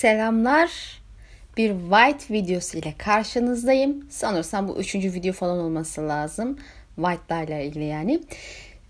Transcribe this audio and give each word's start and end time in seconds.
Selamlar. 0.00 0.70
Bir 1.56 1.70
White 1.70 2.34
videosu 2.34 2.78
ile 2.78 2.94
karşınızdayım. 2.98 4.06
Sanırsam 4.10 4.68
bu 4.68 4.76
üçüncü 4.76 5.12
video 5.12 5.32
falan 5.32 5.58
olması 5.58 6.08
lazım. 6.08 6.58
White'larla 6.96 7.58
ilgili 7.58 7.84
yani. 7.84 8.20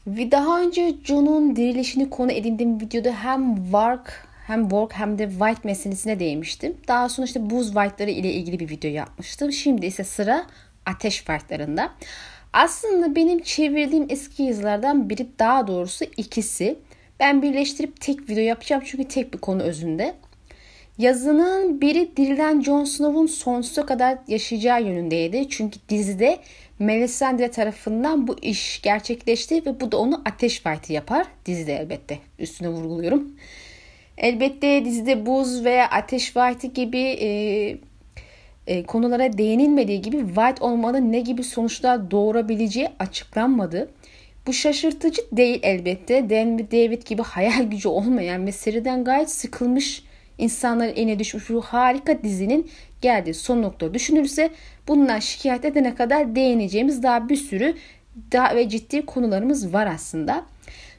Ve 0.07 0.31
daha 0.31 0.61
önce 0.61 0.95
John'un 1.05 1.57
dirilişini 1.57 2.11
konu 2.11 2.33
edindiğim 2.33 2.81
videoda 2.81 3.13
hem 3.13 3.57
work 3.57 4.29
hem 4.47 4.63
work 4.63 4.93
hem 4.93 5.19
de 5.19 5.31
white 5.31 5.61
meselesine 5.65 6.21
değinmiştim. 6.21 6.77
Daha 6.89 7.09
sonra 7.09 7.27
işte 7.27 7.51
buz 7.51 7.67
white'ları 7.67 8.11
ile 8.11 8.33
ilgili 8.33 8.61
bir 8.61 8.69
video 8.69 8.91
yapmıştım. 8.91 9.53
Şimdi 9.53 9.87
ise 9.87 10.05
sıra 10.05 10.47
ateş 10.87 11.17
white'larında. 11.17 11.91
Aslında 12.53 13.17
benim 13.17 13.43
çevirdiğim 13.43 14.07
eski 14.09 14.43
yazılardan 14.43 15.11
biri 15.11 15.27
daha 15.39 15.67
doğrusu 15.67 16.05
ikisi. 16.17 16.79
Ben 17.21 17.43
birleştirip 17.43 18.01
tek 18.01 18.29
video 18.29 18.43
yapacağım 18.43 18.83
çünkü 18.87 19.09
tek 19.09 19.35
bir 19.35 19.39
konu 19.39 19.63
özünde. 19.63 20.15
Yazının 21.01 21.81
biri 21.81 22.17
dirilen 22.17 22.61
Jon 22.61 22.85
Snow'un 22.85 23.27
sonsuza 23.27 23.87
kadar 23.87 24.19
yaşayacağı 24.29 24.83
yönündeydi. 24.83 25.49
Çünkü 25.49 25.79
dizide 25.89 26.39
Melisandre 26.79 27.51
tarafından 27.51 28.27
bu 28.27 28.37
iş 28.43 28.83
gerçekleşti 28.83 29.67
ve 29.67 29.81
bu 29.81 29.93
da 29.93 29.99
onu 29.99 30.23
ateş 30.25 30.61
fight'ı 30.61 30.93
yapar. 30.93 31.27
Dizide 31.47 31.75
elbette. 31.75 32.19
Üstüne 32.39 32.69
vurguluyorum. 32.69 33.33
Elbette 34.19 34.85
dizide 34.85 35.27
buz 35.27 35.65
veya 35.65 35.89
ateş 35.91 36.31
fight'ı 36.31 36.67
gibi 36.67 37.01
e, 37.01 37.29
e, 38.67 38.83
konulara 38.83 39.39
değinilmediği 39.39 40.03
gibi 40.03 40.17
White 40.27 40.65
olmanın 40.65 41.13
ne 41.13 41.21
gibi 41.21 41.43
sonuçlar 41.43 42.11
doğurabileceği 42.11 42.89
açıklanmadı. 42.99 43.91
Bu 44.47 44.53
şaşırtıcı 44.53 45.23
değil 45.33 45.61
elbette. 45.63 46.31
Dan 46.31 46.59
ve 46.59 46.71
David 46.71 47.03
gibi 47.03 47.23
hayal 47.23 47.63
gücü 47.63 47.89
olmayan 47.89 48.47
ve 48.47 48.53
seriden 48.53 49.05
gayet 49.05 49.31
sıkılmış 49.31 50.10
insanların 50.41 50.93
eline 50.93 51.19
düşmüş 51.19 51.51
bu 51.51 51.61
harika 51.61 52.23
dizinin 52.23 52.71
geldiği 53.01 53.35
son 53.35 53.63
nokta 53.63 53.95
düşünülürse 53.95 54.51
bundan 54.89 55.19
şikayet 55.19 55.65
edene 55.65 55.95
kadar 55.95 56.37
değineceğimiz 56.37 57.03
daha 57.03 57.29
bir 57.29 57.37
sürü 57.37 57.75
daha 58.33 58.57
ve 58.57 58.69
ciddi 58.69 59.07
konularımız 59.07 59.73
var 59.73 59.87
aslında. 59.87 60.45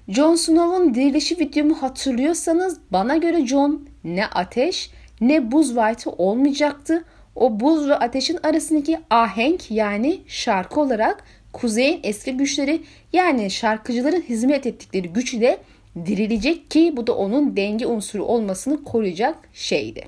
Jon 0.07 0.35
Snow'un 0.35 0.93
dirilişi 0.93 1.39
videomu 1.39 1.81
hatırlıyorsanız 1.81 2.77
bana 2.91 3.17
göre 3.17 3.47
Jon 3.47 3.87
ne 4.03 4.25
ateş 4.25 4.91
ne 5.21 5.51
buz 5.51 5.67
white 5.67 6.09
olmayacaktı. 6.09 7.03
O 7.35 7.59
buz 7.59 7.89
ve 7.89 7.95
ateşin 7.95 8.39
arasındaki 8.43 8.99
ahenk 9.09 9.71
yani 9.71 10.21
şarkı 10.27 10.81
olarak 10.81 11.23
kuzeyin 11.53 11.99
eski 12.03 12.37
güçleri 12.37 12.81
yani 13.13 13.51
şarkıcıların 13.51 14.21
hizmet 14.21 14.65
ettikleri 14.65 15.09
güç 15.09 15.33
ile 15.33 15.57
dirilecek 15.95 16.71
ki 16.71 16.93
bu 16.97 17.07
da 17.07 17.15
onun 17.15 17.57
denge 17.57 17.87
unsuru 17.87 18.23
olmasını 18.23 18.83
koruyacak 18.83 19.37
şeydi. 19.53 20.07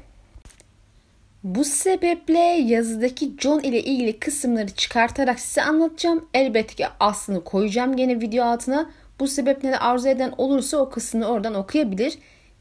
Bu 1.44 1.64
sebeple 1.64 2.40
yazıdaki 2.40 3.34
John 3.40 3.60
ile 3.60 3.84
ilgili 3.84 4.20
kısımları 4.20 4.72
çıkartarak 4.72 5.40
size 5.40 5.64
anlatacağım. 5.64 6.26
Elbette 6.34 6.76
ki 6.76 6.86
aslını 7.00 7.44
koyacağım 7.44 7.96
gene 7.96 8.22
video 8.22 8.46
altına. 8.46 8.90
Bu 9.20 9.28
sebeple 9.28 9.72
de 9.72 9.80
arzu 9.80 10.08
eden 10.08 10.34
olursa 10.38 10.78
o 10.78 10.90
kısmını 10.90 11.26
oradan 11.26 11.54
okuyabilir. 11.54 12.18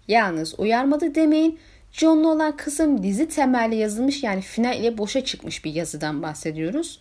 Yalnız 0.09 0.61
uyarmadı 0.61 1.15
demeyin. 1.15 1.59
John'la 1.93 2.29
olan 2.29 2.57
kısım 2.57 3.03
dizi 3.03 3.29
temelli 3.29 3.75
yazılmış 3.75 4.23
yani 4.23 4.41
final 4.41 4.81
ile 4.81 4.99
boşa 4.99 5.25
çıkmış 5.25 5.65
bir 5.65 5.75
yazıdan 5.75 6.23
bahsediyoruz. 6.23 7.01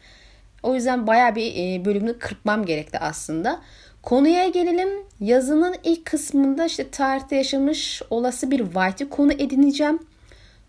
O 0.64 0.76
yüzden 0.76 1.08
baya 1.08 1.36
bir 1.36 1.54
e, 1.56 1.86
bölümünü 1.86 2.20
kırpmam 2.20 2.66
gerekti 2.66 3.00
aslında. 3.00 3.62
Konuya 4.04 4.48
gelelim. 4.48 4.90
Yazının 5.20 5.76
ilk 5.84 6.06
kısmında 6.06 6.66
işte 6.66 6.90
tarihte 6.90 7.36
yaşamış 7.36 8.02
olası 8.10 8.52
bir 8.52 8.60
White'i 8.60 9.10
konu 9.10 9.32
edineceğim. 9.32 10.00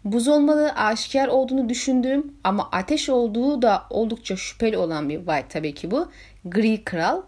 Buz 0.05 0.29
olmadığı 0.29 0.73
aşikar 0.73 1.29
olduğunu 1.29 1.69
düşündüğüm 1.69 2.33
ama 2.45 2.69
ateş 2.73 3.09
olduğu 3.09 3.63
da 3.63 3.83
oldukça 3.91 4.37
şüpheli 4.37 4.79
olan 4.79 5.09
bir 5.09 5.17
White 5.17 5.47
tabii 5.49 5.75
ki 5.75 5.91
bu. 5.91 6.09
Gri 6.45 6.85
Kral. 6.85 7.23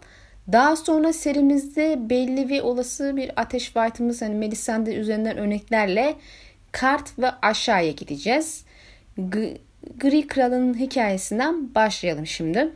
Daha 0.51 0.75
sonra 0.75 1.13
serimizde 1.13 2.09
belli 2.09 2.49
ve 2.49 2.61
olası 2.61 3.17
bir 3.17 3.31
ateş 3.35 3.63
White'ımız 3.63 4.21
hani 4.21 4.35
Melisande 4.35 4.95
üzerinden 4.95 5.37
örneklerle 5.37 6.15
kart 6.71 7.19
ve 7.19 7.31
aşağıya 7.41 7.91
gideceğiz. 7.91 8.65
G- 9.29 9.57
Gri 9.99 10.27
Kral'ın 10.27 10.79
hikayesinden 10.79 11.75
başlayalım 11.75 12.27
şimdi. 12.27 12.69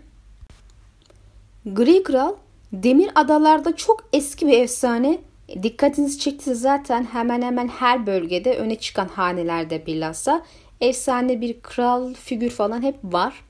Gri 1.66 2.04
Kral 2.04 2.36
Demir 2.74 3.10
Adalar'da 3.16 3.76
çok 3.76 4.04
eski 4.14 4.48
bir 4.48 4.62
efsane. 4.62 5.18
Dikkatinizi 5.64 6.20
çekti 6.20 6.56
zaten 6.56 7.04
hemen 7.04 7.42
hemen 7.42 7.68
her 7.68 8.08
bölgede 8.08 8.58
öne 8.58 8.76
çıkan 8.76 9.08
hanelerde 9.08 9.86
bilhassa 9.86 10.46
efsane 10.82 11.42
bir 11.42 11.62
kral 11.62 12.14
figür 12.14 12.50
falan 12.50 12.82
hep 12.82 12.96
var. 13.04 13.46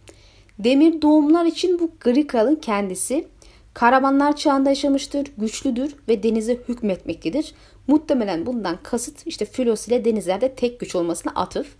Demir 0.59 1.01
doğumlar 1.01 1.45
için 1.45 1.79
bu 1.79 1.91
Gri 1.99 2.27
Kral'ın 2.27 2.55
kendisi. 2.55 3.27
Karavanlar 3.73 4.35
çağında 4.35 4.69
yaşamıştır, 4.69 5.27
güçlüdür 5.37 5.95
ve 6.07 6.23
denize 6.23 6.57
hükmetmektedir. 6.69 7.53
Muhtemelen 7.87 8.45
bundan 8.45 8.77
kasıt 8.83 9.27
işte 9.27 9.45
Filos 9.45 9.87
ile 9.87 10.05
denizlerde 10.05 10.55
tek 10.55 10.79
güç 10.79 10.95
olmasına 10.95 11.31
atıf. 11.35 11.75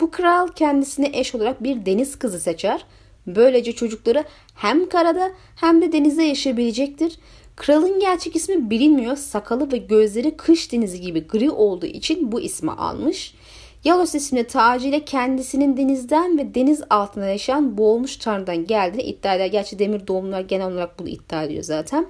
Bu 0.00 0.10
kral 0.10 0.48
kendisine 0.48 1.10
eş 1.12 1.34
olarak 1.34 1.62
bir 1.62 1.86
deniz 1.86 2.18
kızı 2.18 2.40
seçer. 2.40 2.84
Böylece 3.26 3.72
çocukları 3.72 4.24
hem 4.54 4.88
karada 4.88 5.30
hem 5.56 5.82
de 5.82 5.92
denizde 5.92 6.22
yaşayabilecektir. 6.22 7.18
Kralın 7.56 8.00
gerçek 8.00 8.36
ismi 8.36 8.70
bilinmiyor. 8.70 9.16
Sakalı 9.16 9.72
ve 9.72 9.76
gözleri 9.76 10.36
kış 10.36 10.72
denizi 10.72 11.00
gibi 11.00 11.26
gri 11.26 11.50
olduğu 11.50 11.86
için 11.86 12.32
bu 12.32 12.40
ismi 12.40 12.70
almış. 12.70 13.34
Yalos 13.84 14.14
isimli 14.14 14.44
tacıyla 14.44 15.04
kendisinin 15.04 15.76
denizden 15.76 16.38
ve 16.38 16.54
deniz 16.54 16.82
altında 16.90 17.26
yaşayan 17.26 17.78
boğulmuş 17.78 18.16
tanrıdan 18.16 18.64
geldiğini 18.64 19.02
iddia 19.02 19.34
eder. 19.34 19.46
Gerçi 19.46 19.78
demir 19.78 20.06
doğumlar 20.06 20.40
genel 20.40 20.66
olarak 20.66 20.98
bunu 20.98 21.08
iddia 21.08 21.44
ediyor 21.44 21.62
zaten. 21.62 22.06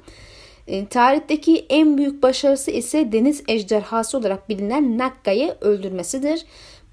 E, 0.66 0.86
tarihteki 0.86 1.66
en 1.68 1.98
büyük 1.98 2.22
başarısı 2.22 2.70
ise 2.70 3.12
deniz 3.12 3.42
ejderhası 3.48 4.18
olarak 4.18 4.48
bilinen 4.48 4.98
Nakka'yı 4.98 5.54
öldürmesidir. 5.60 6.44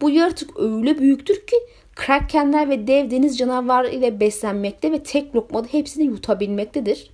Bu 0.02 0.10
yaratık 0.10 0.60
öyle 0.60 1.00
büyüktür 1.00 1.36
ki 1.36 1.56
krakenler 1.96 2.70
ve 2.70 2.88
dev 2.88 3.12
deniz 3.12 3.38
canavarı 3.38 3.90
ile 3.90 4.20
beslenmekte 4.20 4.92
ve 4.92 5.04
tek 5.04 5.36
lokmada 5.36 5.68
hepsini 5.72 6.04
yutabilmektedir. 6.04 7.12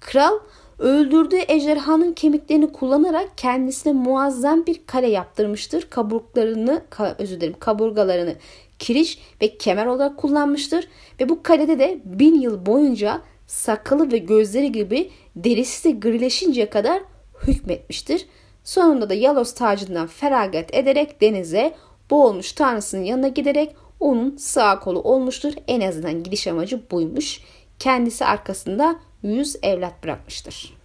Kral 0.00 0.38
öldürdüğü 0.78 1.40
ejderhanın 1.48 2.12
kemiklerini 2.12 2.72
kullanarak 2.72 3.28
kendisine 3.36 3.92
muazzam 3.92 4.66
bir 4.66 4.80
kale 4.86 5.06
yaptırmıştır. 5.06 5.86
Kaburgalarını, 5.90 6.82
özür 7.18 7.36
dilerim, 7.36 7.56
kaburgalarını 7.60 8.34
kiriş 8.78 9.18
ve 9.42 9.58
kemer 9.58 9.86
olarak 9.86 10.16
kullanmıştır. 10.16 10.88
Ve 11.20 11.28
bu 11.28 11.42
kalede 11.42 11.78
de 11.78 12.00
bin 12.04 12.40
yıl 12.40 12.66
boyunca 12.66 13.20
sakalı 13.46 14.12
ve 14.12 14.18
gözleri 14.18 14.72
gibi 14.72 15.10
derisi 15.36 15.84
de 15.84 15.90
grileşinceye 15.90 16.70
kadar 16.70 17.02
hükmetmiştir. 17.46 18.26
Sonunda 18.64 19.10
da 19.10 19.14
Yalos 19.14 19.54
tacından 19.54 20.06
feragat 20.06 20.74
ederek 20.74 21.20
denize 21.20 21.74
boğulmuş 22.10 22.52
tanrısının 22.52 23.04
yanına 23.04 23.28
giderek 23.28 23.76
onun 24.00 24.36
sağ 24.36 24.80
kolu 24.80 25.00
olmuştur. 25.02 25.52
En 25.68 25.80
azından 25.80 26.22
gidiş 26.22 26.46
amacı 26.46 26.90
buymuş. 26.90 27.40
Kendisi 27.78 28.24
arkasında 28.24 28.96
100 29.22 29.56
evlat 29.62 30.04
bırakmıştır. 30.04 30.76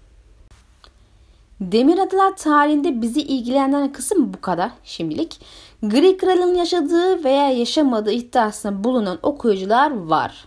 Demir 1.61 1.97
Adalar 1.97 2.37
tarihinde 2.37 3.01
bizi 3.01 3.21
ilgilenen 3.21 3.91
kısım 3.91 4.33
bu 4.33 4.41
kadar 4.41 4.71
şimdilik. 4.83 5.39
Gri 5.83 6.17
Kral'ın 6.17 6.55
yaşadığı 6.55 7.23
veya 7.23 7.49
yaşamadığı 7.49 8.11
iddiasında 8.11 8.83
bulunan 8.83 9.19
okuyucular 9.23 9.91
var. 9.91 10.45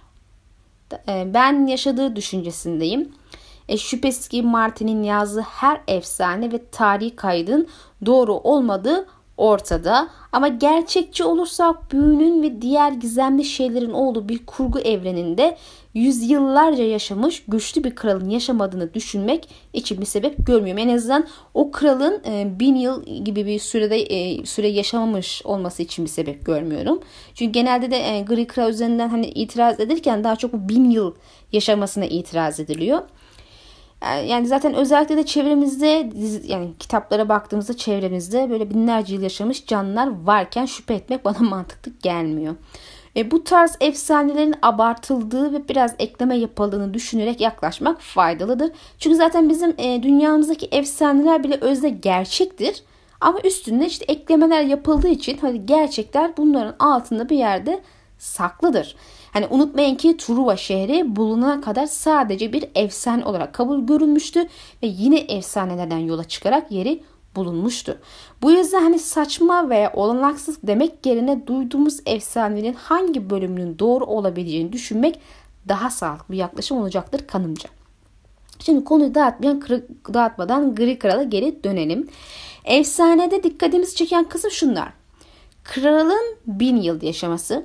E, 1.09 1.35
ben 1.35 1.67
yaşadığı 1.67 2.17
düşüncesindeyim. 2.17 3.13
E, 3.69 3.79
şüphesiz 3.79 4.29
ki 4.29 4.43
Martin'in 4.43 5.03
yazdığı 5.03 5.41
her 5.41 5.81
efsane 5.89 6.53
ve 6.53 6.71
tarihi 6.71 7.17
kaydın 7.17 7.69
doğru 8.07 8.33
olmadığı 8.33 9.07
ortada. 9.37 10.09
Ama 10.33 10.49
gerçekçi 10.49 11.25
olursak 11.25 11.93
büyünün 11.93 12.43
ve 12.43 12.63
diğer 12.63 12.93
gizemli 12.93 13.45
şeylerin 13.45 13.91
olduğu 13.91 14.29
bir 14.29 14.47
kurgu 14.47 14.81
evreninde 14.81 15.57
yüzyıllarca 15.95 16.85
yaşamış 16.85 17.45
güçlü 17.49 17.85
bir 17.85 17.95
kralın 17.95 18.31
yaşamadığını 18.31 18.95
düşünmek 18.95 19.49
için 19.73 20.01
bir 20.01 20.07
sebep 20.07 20.47
görmüyorum. 20.47 20.89
En 20.89 20.97
azından 20.97 21.27
o 21.55 21.71
kralın 21.71 22.23
e, 22.27 22.61
bin 22.61 22.75
yıl 22.75 23.05
gibi 23.25 23.47
bir 23.47 23.59
sürede 23.59 23.97
e, 24.03 24.47
süre 24.47 24.69
yaşamamış 24.69 25.43
olması 25.45 25.83
için 25.83 26.05
bir 26.05 26.11
sebep 26.11 26.47
görmüyorum. 26.47 27.01
Çünkü 27.35 27.53
genelde 27.53 27.91
de 27.91 27.97
e, 27.97 28.21
gri 28.21 28.47
kral 28.47 28.71
üzerinden 28.71 29.09
hani 29.09 29.27
itiraz 29.27 29.81
edilirken 29.81 30.25
daha 30.25 30.37
çok 30.37 30.55
bin 30.55 30.91
yıl 30.91 31.15
yaşamasına 31.53 32.05
itiraz 32.05 32.61
ediliyor. 32.61 33.03
Yani 34.27 34.47
zaten 34.47 34.75
özellikle 34.75 35.17
de 35.17 35.27
çevremizde 35.27 36.11
yani 36.45 36.71
kitaplara 36.79 37.29
baktığımızda 37.29 37.77
çevremizde 37.77 38.51
böyle 38.51 38.71
binlerce 38.71 39.15
yıl 39.15 39.23
yaşamış 39.23 39.67
canlılar 39.67 40.09
varken 40.25 40.67
şüphe 40.67 40.95
etmek 40.95 41.25
bana 41.25 41.39
mantıklı 41.41 41.93
gelmiyor. 42.03 42.55
E, 43.17 43.31
bu 43.31 43.45
tarz 43.45 43.77
efsanelerin 43.81 44.55
abartıldığı 44.63 45.53
ve 45.53 45.69
biraz 45.69 45.95
ekleme 45.99 46.37
yapıldığını 46.37 46.95
düşünerek 46.95 47.41
yaklaşmak 47.41 48.01
faydalıdır. 48.01 48.73
Çünkü 48.99 49.17
zaten 49.17 49.49
bizim 49.49 49.75
e, 49.79 50.03
dünyamızdaki 50.03 50.67
efsaneler 50.67 51.45
bile 51.45 51.59
özde 51.61 51.89
gerçektir. 51.89 52.83
Ama 53.21 53.39
üstüne 53.45 53.87
işte 53.87 54.05
eklemeler 54.05 54.63
yapıldığı 54.63 55.09
için 55.09 55.39
hani 55.39 55.67
gerçekler 55.67 56.37
bunların 56.37 56.77
altında 56.79 57.29
bir 57.29 57.37
yerde 57.37 57.81
saklıdır. 58.25 58.97
Hani 59.33 59.47
unutmayın 59.51 59.95
ki 59.95 60.17
Truva 60.17 60.57
şehri 60.57 61.17
bulunana 61.17 61.61
kadar 61.61 61.87
sadece 61.87 62.53
bir 62.53 62.65
efsane 62.75 63.25
olarak 63.25 63.55
kabul 63.55 63.87
görülmüştü 63.87 64.41
ve 64.83 64.87
yine 64.87 65.19
efsanelerden 65.19 65.99
yola 65.99 66.25
çıkarak 66.25 66.73
yeri 66.73 67.03
bulunmuştu. 67.37 67.99
Bu 68.43 68.51
yüzden 68.51 68.83
hani 68.83 68.99
saçma 68.99 69.71
veya 69.71 69.93
olanaksız 69.93 70.59
demek 70.63 71.07
yerine 71.07 71.47
duyduğumuz 71.47 72.01
efsanelerin 72.07 72.75
hangi 72.75 73.31
bölümünün 73.31 73.79
doğru 73.79 74.05
olabileceğini 74.05 74.73
düşünmek 74.73 75.21
daha 75.69 75.91
sağlıklı 75.91 76.33
bir 76.33 76.39
yaklaşım 76.39 76.79
olacaktır 76.79 77.27
kanımca. 77.27 77.69
Şimdi 78.59 78.85
konuyu 78.85 79.15
dağıtmayan, 79.15 79.63
dağıtmadan 80.15 80.75
Gri 80.75 80.99
Kral'a 80.99 81.23
geri 81.23 81.65
dönelim. 81.65 82.09
Efsanede 82.65 83.43
dikkatimizi 83.43 83.97
çeken 83.97 84.25
kısım 84.25 84.51
şunlar. 84.51 84.93
Kralın 85.65 86.37
bin 86.47 86.77
yıl 86.77 87.03
yaşaması, 87.03 87.65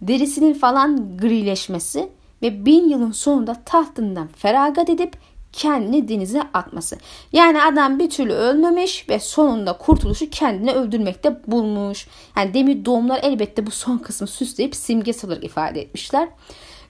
derisinin 0.00 0.54
falan 0.54 1.16
grileşmesi 1.18 2.08
ve 2.42 2.66
bin 2.66 2.88
yılın 2.88 3.12
sonunda 3.12 3.54
tahtından 3.64 4.28
feragat 4.36 4.90
edip 4.90 5.16
kendini 5.52 6.08
denize 6.08 6.42
atması. 6.42 6.96
Yani 7.32 7.62
adam 7.62 7.98
bir 7.98 8.10
türlü 8.10 8.32
ölmemiş 8.32 9.08
ve 9.08 9.18
sonunda 9.18 9.72
kurtuluşu 9.78 10.30
kendini 10.30 10.72
öldürmekte 10.72 11.40
bulmuş. 11.46 12.08
Yani 12.36 12.54
demir 12.54 12.84
doğumlar 12.84 13.20
elbette 13.22 13.66
bu 13.66 13.70
son 13.70 13.98
kısmı 13.98 14.26
süsleyip 14.26 14.76
simgesel 14.76 15.30
olarak 15.30 15.44
ifade 15.44 15.80
etmişler. 15.80 16.28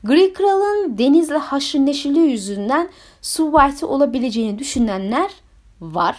Gri 0.04 0.32
Kral'ın 0.32 0.98
denizle 0.98 1.36
haşır 1.36 1.78
neşirliği 1.78 2.30
yüzünden 2.30 2.88
Su 3.22 3.52
White 3.52 3.86
olabileceğini 3.86 4.58
düşünenler 4.58 5.30
var. 5.80 6.16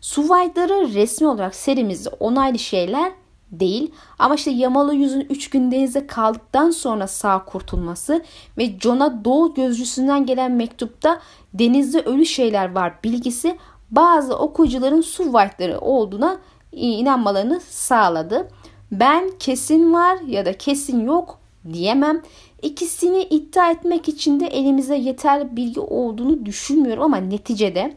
Su 0.00 0.22
White'ları 0.22 0.94
resmi 0.94 1.26
olarak 1.26 1.54
serimizde 1.54 2.08
onaylı 2.08 2.58
şeyler 2.58 3.12
değil. 3.52 3.92
Ama 4.18 4.34
işte 4.34 4.50
Yamalı 4.50 4.94
yüzün 4.94 5.26
3 5.30 5.50
gün 5.50 5.70
denizde 5.70 6.06
kaldıktan 6.06 6.70
sonra 6.70 7.06
sağ 7.06 7.44
kurtulması 7.44 8.24
ve 8.58 8.78
John'a 8.80 9.24
doğu 9.24 9.54
gözcüsünden 9.54 10.26
gelen 10.26 10.52
mektupta 10.52 11.20
denizde 11.54 12.00
ölü 12.00 12.26
şeyler 12.26 12.74
var 12.74 12.94
bilgisi 13.04 13.58
bazı 13.90 14.38
okuyucuların 14.38 15.00
su 15.00 15.24
white'ları 15.24 15.78
olduğuna 15.80 16.38
inanmalarını 16.72 17.60
sağladı. 17.60 18.48
Ben 18.92 19.30
kesin 19.38 19.92
var 19.92 20.18
ya 20.26 20.46
da 20.46 20.58
kesin 20.58 21.06
yok 21.06 21.38
diyemem. 21.72 22.22
İkisini 22.62 23.22
iddia 23.22 23.70
etmek 23.70 24.08
için 24.08 24.40
de 24.40 24.46
elimizde 24.46 24.94
yeterli 24.94 25.56
bilgi 25.56 25.80
olduğunu 25.80 26.46
düşünmüyorum 26.46 27.02
ama 27.02 27.16
neticede 27.16 27.94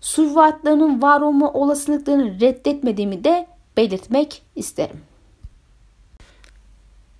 su 0.00 0.26
white'larının 0.26 1.02
var 1.02 1.20
olma 1.20 1.52
olasılıklarını 1.52 2.40
reddetmediğimi 2.40 3.24
de 3.24 3.46
belirtmek 3.76 4.42
isterim. 4.56 5.00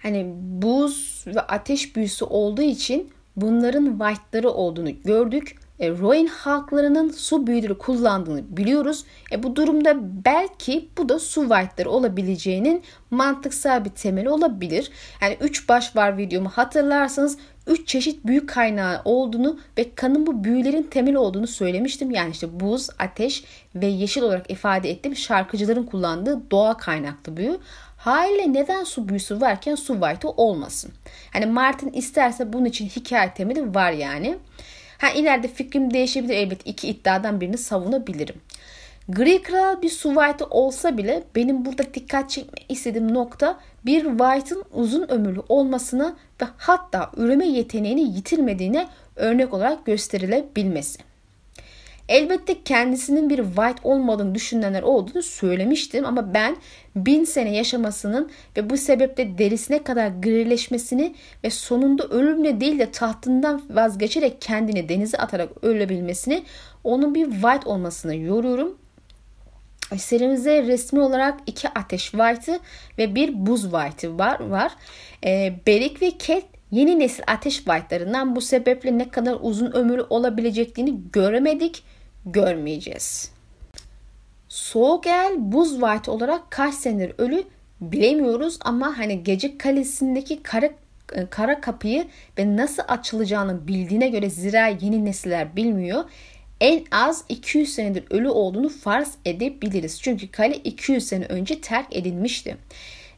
Hani 0.02 0.32
buz 0.37 1.25
ve 1.26 1.40
ateş 1.40 1.96
büyüsü 1.96 2.25
olduğu 2.25 2.62
için 2.62 3.10
bunların 3.37 3.99
white'ları 3.99 4.50
olduğunu 4.50 5.02
gördük. 5.02 5.56
E, 5.81 5.90
Roin 5.90 6.26
halklarının 6.26 7.10
su 7.10 7.46
büyüleri 7.46 7.78
kullandığını 7.78 8.56
biliyoruz. 8.56 9.04
E, 9.32 9.43
bu 9.43 9.56
durumda 9.56 9.96
belki 10.25 10.88
bu 10.99 11.08
da 11.08 11.19
su 11.19 11.40
white'ları 11.40 11.90
olabileceğinin 11.90 12.82
mantıksal 13.10 13.84
bir 13.84 13.90
temeli 13.90 14.28
olabilir. 14.28 14.90
Yani 15.22 15.37
3 15.40 15.69
baş 15.69 15.96
var 15.96 16.16
videomu 16.16 16.49
hatırlarsanız 16.49 17.38
3 17.67 17.88
çeşit 17.88 18.26
büyük 18.26 18.49
kaynağı 18.49 19.03
olduğunu 19.05 19.61
ve 19.79 19.94
kanın 19.94 20.26
bu 20.26 20.44
büyülerin 20.44 20.82
temeli 20.82 21.19
olduğunu 21.19 21.47
söylemiştim. 21.47 22.11
Yani 22.11 22.31
işte 22.31 22.61
buz, 22.61 22.88
ateş 22.99 23.44
ve 23.75 23.87
yeşil 23.87 24.23
olarak 24.23 24.50
ifade 24.50 24.91
ettiğim 24.91 25.17
şarkıcıların 25.17 25.85
kullandığı 25.85 26.50
doğa 26.50 26.76
kaynaklı 26.76 27.37
büyü. 27.37 27.59
Haliyle 27.97 28.53
neden 28.53 28.85
su 28.85 29.09
büyüsü 29.09 29.41
varken 29.41 29.75
su 29.75 30.00
white'ı 30.00 30.31
olmasın? 30.31 30.93
Hani 31.32 31.47
Martin 31.47 31.93
isterse 31.93 32.53
bunun 32.53 32.64
için 32.64 32.88
hikaye 32.88 33.35
temeli 33.35 33.75
var 33.75 33.93
yani. 33.93 34.37
Ha 34.99 35.11
ileride 35.11 35.49
fikrim 35.49 35.94
değişebilir 35.94 36.35
elbette 36.35 36.70
iki 36.70 36.88
iddiadan 36.88 37.41
birini 37.41 37.59
savunabilirim. 37.59 38.37
Gri 39.08 39.43
Kral 39.43 39.82
bir 39.82 39.88
su 39.88 40.08
white 40.14 40.44
olsa 40.44 40.99
bile 40.99 41.22
benim 41.34 41.64
burada 41.64 41.94
dikkat 41.94 42.31
çekmek 42.31 42.66
istediğim 42.69 43.14
nokta 43.14 43.58
bir 43.87 44.02
white'ın 44.02 44.64
uzun 44.72 45.10
ömürlü 45.10 45.40
olmasına 45.49 46.16
ve 46.43 46.46
hatta 46.56 47.10
üreme 47.16 47.46
yeteneğini 47.46 48.00
yitirmediğine 48.00 48.88
örnek 49.16 49.54
olarak 49.54 49.87
gösterilebilmesi. 49.87 50.99
Elbette 52.08 52.62
kendisinin 52.62 53.31
bir 53.31 53.37
white 53.37 53.81
olmadığını 53.82 54.34
düşünenler 54.34 54.82
olduğunu 54.82 55.22
söylemiştim 55.22 56.04
ama 56.06 56.34
ben 56.34 56.56
bin 56.96 57.25
sene 57.25 57.56
yaşamasının 57.56 58.31
ve 58.56 58.70
bu 58.70 58.76
sebeple 58.76 59.38
derisine 59.38 59.82
kadar 59.82 60.08
grileşmesini 60.08 61.14
ve 61.44 61.50
sonunda 61.50 62.04
ölümle 62.04 62.60
değil 62.60 62.78
de 62.78 62.90
tahtından 62.90 63.62
vazgeçerek 63.70 64.40
kendini 64.40 64.88
denize 64.88 65.19
atarak 65.19 65.49
ölebilmesini 65.62 66.43
onun 66.84 67.14
bir 67.14 67.31
white 67.31 67.69
olmasını 67.69 68.16
yoruyorum. 68.16 68.81
Serimizde 69.99 70.62
resmi 70.62 71.00
olarak 71.00 71.41
iki 71.47 71.69
ateş 71.69 72.11
white'ı 72.11 72.61
ve 72.99 73.15
bir 73.15 73.47
buz 73.47 73.62
white'ı 73.62 74.19
var. 74.19 74.41
var. 74.41 74.73
E, 75.25 75.55
Berik 75.67 76.03
ve 76.03 76.11
Ket 76.11 76.44
yeni 76.71 76.99
nesil 76.99 77.23
ateş 77.27 77.56
white'larından 77.56 78.37
bu 78.37 78.41
sebeple 78.41 78.99
ne 78.99 79.09
kadar 79.09 79.37
uzun 79.41 79.73
ömürlü 79.73 80.03
olabileceklerini 80.11 81.00
göremedik, 81.12 81.83
görmeyeceğiz. 82.27 83.33
Soğuk 84.49 85.06
el 85.06 85.35
buz 85.39 85.71
white 85.81 86.11
olarak 86.11 86.50
kaç 86.50 86.75
senedir 86.75 87.15
ölü 87.19 87.45
bilemiyoruz 87.81 88.59
ama 88.61 88.99
hani 88.99 89.25
gece 89.25 89.59
kalesindeki 89.59 90.43
kara, 90.43 90.67
e, 91.12 91.27
kara 91.31 91.61
kapıyı 91.61 92.06
ve 92.38 92.56
nasıl 92.56 92.83
açılacağını 92.88 93.69
bildiğine 93.69 94.09
göre 94.09 94.31
zira 94.31 94.67
yeni 94.67 95.05
nesiller 95.05 95.56
bilmiyor 95.56 96.05
en 96.62 96.85
az 96.91 97.25
200 97.29 97.75
senedir 97.75 98.05
ölü 98.11 98.29
olduğunu 98.29 98.69
farz 98.69 99.14
edebiliriz. 99.25 100.03
Çünkü 100.03 100.31
kale 100.31 100.56
200 100.56 101.06
sene 101.06 101.25
önce 101.25 101.61
terk 101.61 101.97
edilmişti. 101.97 102.56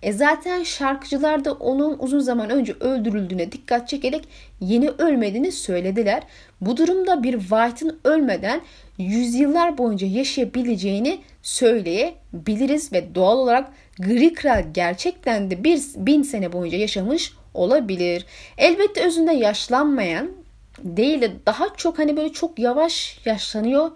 E 0.02 0.12
zaten 0.12 0.62
şarkıcılar 0.62 1.44
da 1.44 1.52
onun 1.52 1.99
uzun 1.99 2.20
zaman 2.20 2.50
önce 2.50 2.73
öldürüldüğüne 2.81 3.52
dikkat 3.52 3.88
çekerek 3.88 4.29
yeni 4.61 4.91
ölmediğini 4.91 5.52
söylediler. 5.52 6.23
Bu 6.61 6.76
durumda 6.76 7.23
bir 7.23 7.38
White'ın 7.38 8.00
ölmeden 8.05 8.61
yüzyıllar 8.99 9.79
boyunca 9.79 10.06
yaşayabileceğini 10.06 11.19
söyleyebiliriz 11.43 12.93
ve 12.93 13.14
doğal 13.14 13.38
olarak 13.38 13.70
Gri 13.99 14.35
Kral 14.35 14.64
gerçekten 14.75 15.50
de 15.50 15.64
bir 15.64 15.81
bin 15.96 16.22
sene 16.22 16.53
boyunca 16.53 16.79
yaşamış 16.79 17.32
olabilir. 17.55 18.27
Elbette 18.58 19.06
özünde 19.06 19.32
yaşlanmayan 19.32 20.44
değil 20.78 21.20
de 21.20 21.32
daha 21.46 21.66
çok 21.76 21.98
hani 21.98 22.16
böyle 22.16 22.32
çok 22.32 22.58
yavaş 22.58 23.20
yaşlanıyor 23.24 23.90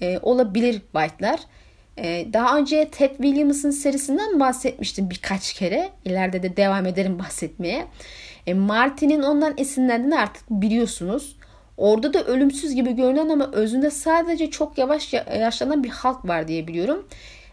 e, 0.00 0.18
olabilir 0.18 0.72
White'lar. 0.92 1.40
E, 1.98 2.32
daha 2.32 2.58
önce 2.58 2.88
Ted 2.88 3.10
Williams'ın 3.10 3.70
serisinden 3.70 4.40
bahsetmiştim 4.40 5.10
birkaç 5.10 5.52
kere. 5.52 5.90
İleride 6.04 6.42
de 6.42 6.56
devam 6.56 6.86
ederim 6.86 7.18
bahsetmeye. 7.24 7.86
E, 8.46 8.54
Martin'in 8.54 9.22
ondan 9.22 9.54
esinlendiğini 9.56 10.18
artık 10.18 10.50
biliyorsunuz. 10.50 11.36
Orada 11.76 12.14
da 12.14 12.24
ölümsüz 12.24 12.74
gibi 12.74 12.92
görünen 12.92 13.28
ama 13.28 13.50
özünde 13.52 13.90
sadece 13.90 14.50
çok 14.50 14.78
yavaş 14.78 15.12
yaşlanan 15.12 15.84
bir 15.84 15.88
halk 15.88 16.28
var 16.28 16.48
diye 16.48 16.68
biliyorum. 16.68 17.08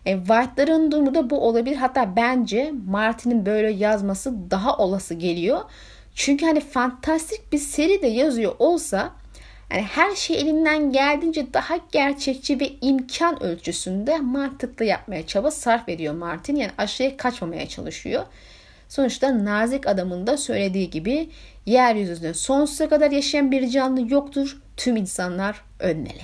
E, 0.05 0.17
White'ların 0.17 0.91
durumu 0.91 1.15
da 1.15 1.29
bu 1.29 1.47
olabilir. 1.47 1.75
Hatta 1.75 2.15
bence 2.15 2.73
Martin'in 2.87 3.45
böyle 3.45 3.71
yazması 3.71 4.51
daha 4.51 4.77
olası 4.77 5.13
geliyor. 5.13 5.61
Çünkü 6.15 6.45
hani 6.45 6.59
fantastik 6.59 7.53
bir 7.53 7.57
seri 7.57 8.01
de 8.01 8.07
yazıyor 8.07 8.55
olsa 8.59 9.11
yani 9.71 9.81
her 9.83 10.15
şey 10.15 10.37
elinden 10.37 10.91
geldiğince 10.91 11.53
daha 11.53 11.75
gerçekçi 11.91 12.59
ve 12.59 12.69
imkan 12.81 13.43
ölçüsünde 13.43 14.17
mantıklı 14.17 14.85
yapmaya 14.85 15.27
çaba 15.27 15.51
sarf 15.51 15.89
ediyor 15.89 16.13
Martin. 16.13 16.55
Yani 16.55 16.71
aşağıya 16.77 17.17
kaçmamaya 17.17 17.67
çalışıyor. 17.67 18.23
Sonuçta 18.89 19.45
nazik 19.45 19.87
adamın 19.87 20.27
da 20.27 20.37
söylediği 20.37 20.89
gibi 20.89 21.29
yeryüzünde 21.65 22.33
sonsuza 22.33 22.89
kadar 22.89 23.11
yaşayan 23.11 23.51
bir 23.51 23.69
canlı 23.69 24.13
yoktur. 24.13 24.57
Tüm 24.77 24.95
insanlar 24.97 25.61
ölmeli. 25.79 26.21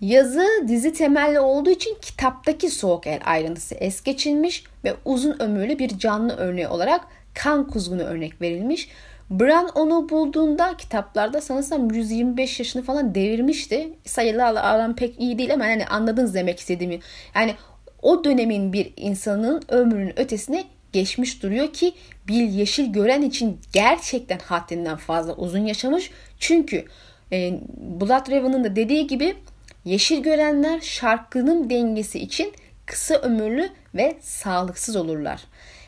Yazı 0.00 0.46
dizi 0.68 0.92
temelli 0.92 1.40
olduğu 1.40 1.70
için 1.70 1.96
kitaptaki 2.02 2.70
soğuk 2.70 3.06
el 3.06 3.20
ayrıntısı 3.24 3.74
es 3.74 4.02
geçilmiş 4.02 4.64
ve 4.84 4.94
uzun 5.04 5.42
ömürlü 5.42 5.78
bir 5.78 5.98
canlı 5.98 6.36
örneği 6.36 6.68
olarak 6.68 7.06
kan 7.34 7.68
kuzgunu 7.68 8.02
örnek 8.02 8.40
verilmiş. 8.40 8.88
Bran 9.30 9.68
onu 9.74 10.08
bulduğunda 10.08 10.76
kitaplarda 10.76 11.40
sanırsam 11.40 11.90
125 11.90 12.58
yaşını 12.58 12.82
falan 12.82 13.14
devirmişti. 13.14 13.92
Sayılarla 14.04 14.62
aram 14.62 14.96
pek 14.96 15.20
iyi 15.20 15.38
değil 15.38 15.54
ama 15.54 15.66
yani 15.66 15.86
anladınız 15.86 16.34
demek 16.34 16.60
istediğimi. 16.60 16.98
Yani 17.34 17.54
o 18.02 18.24
dönemin 18.24 18.72
bir 18.72 18.92
insanın 18.96 19.62
ömrünün 19.68 20.18
ötesine 20.18 20.64
geçmiş 20.92 21.42
duruyor 21.42 21.72
ki 21.72 21.94
bir 22.28 22.42
yeşil 22.42 22.92
gören 22.92 23.22
için 23.22 23.58
gerçekten 23.72 24.38
haddinden 24.38 24.96
fazla 24.96 25.34
uzun 25.36 25.66
yaşamış. 25.66 26.10
Çünkü 26.38 26.84
e, 27.32 27.60
Blood 28.00 28.30
Raven'ın 28.30 28.64
da 28.64 28.76
dediği 28.76 29.06
gibi 29.06 29.36
Yeşil 29.84 30.22
görenler 30.22 30.80
şarkının 30.80 31.70
dengesi 31.70 32.18
için 32.18 32.52
kısa 32.86 33.14
ömürlü 33.14 33.68
ve 33.94 34.16
sağlıksız 34.20 34.96
olurlar. 34.96 35.40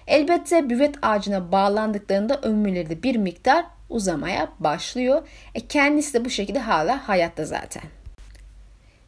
Elbette 0.07 0.71
büvet 0.71 0.95
ağacına 1.03 1.53
bağlandıklarında 1.53 2.41
ömürleri 2.43 2.91
de 2.91 3.03
bir 3.03 3.17
miktar 3.17 3.65
uzamaya 3.91 4.49
başlıyor. 4.61 5.29
E 5.55 5.61
kendisi 5.61 6.15
de 6.15 6.25
bu 6.25 6.31
şekilde 6.31 6.59
hala 6.59 7.09
hayatta 7.09 7.45
zaten. 7.45 7.83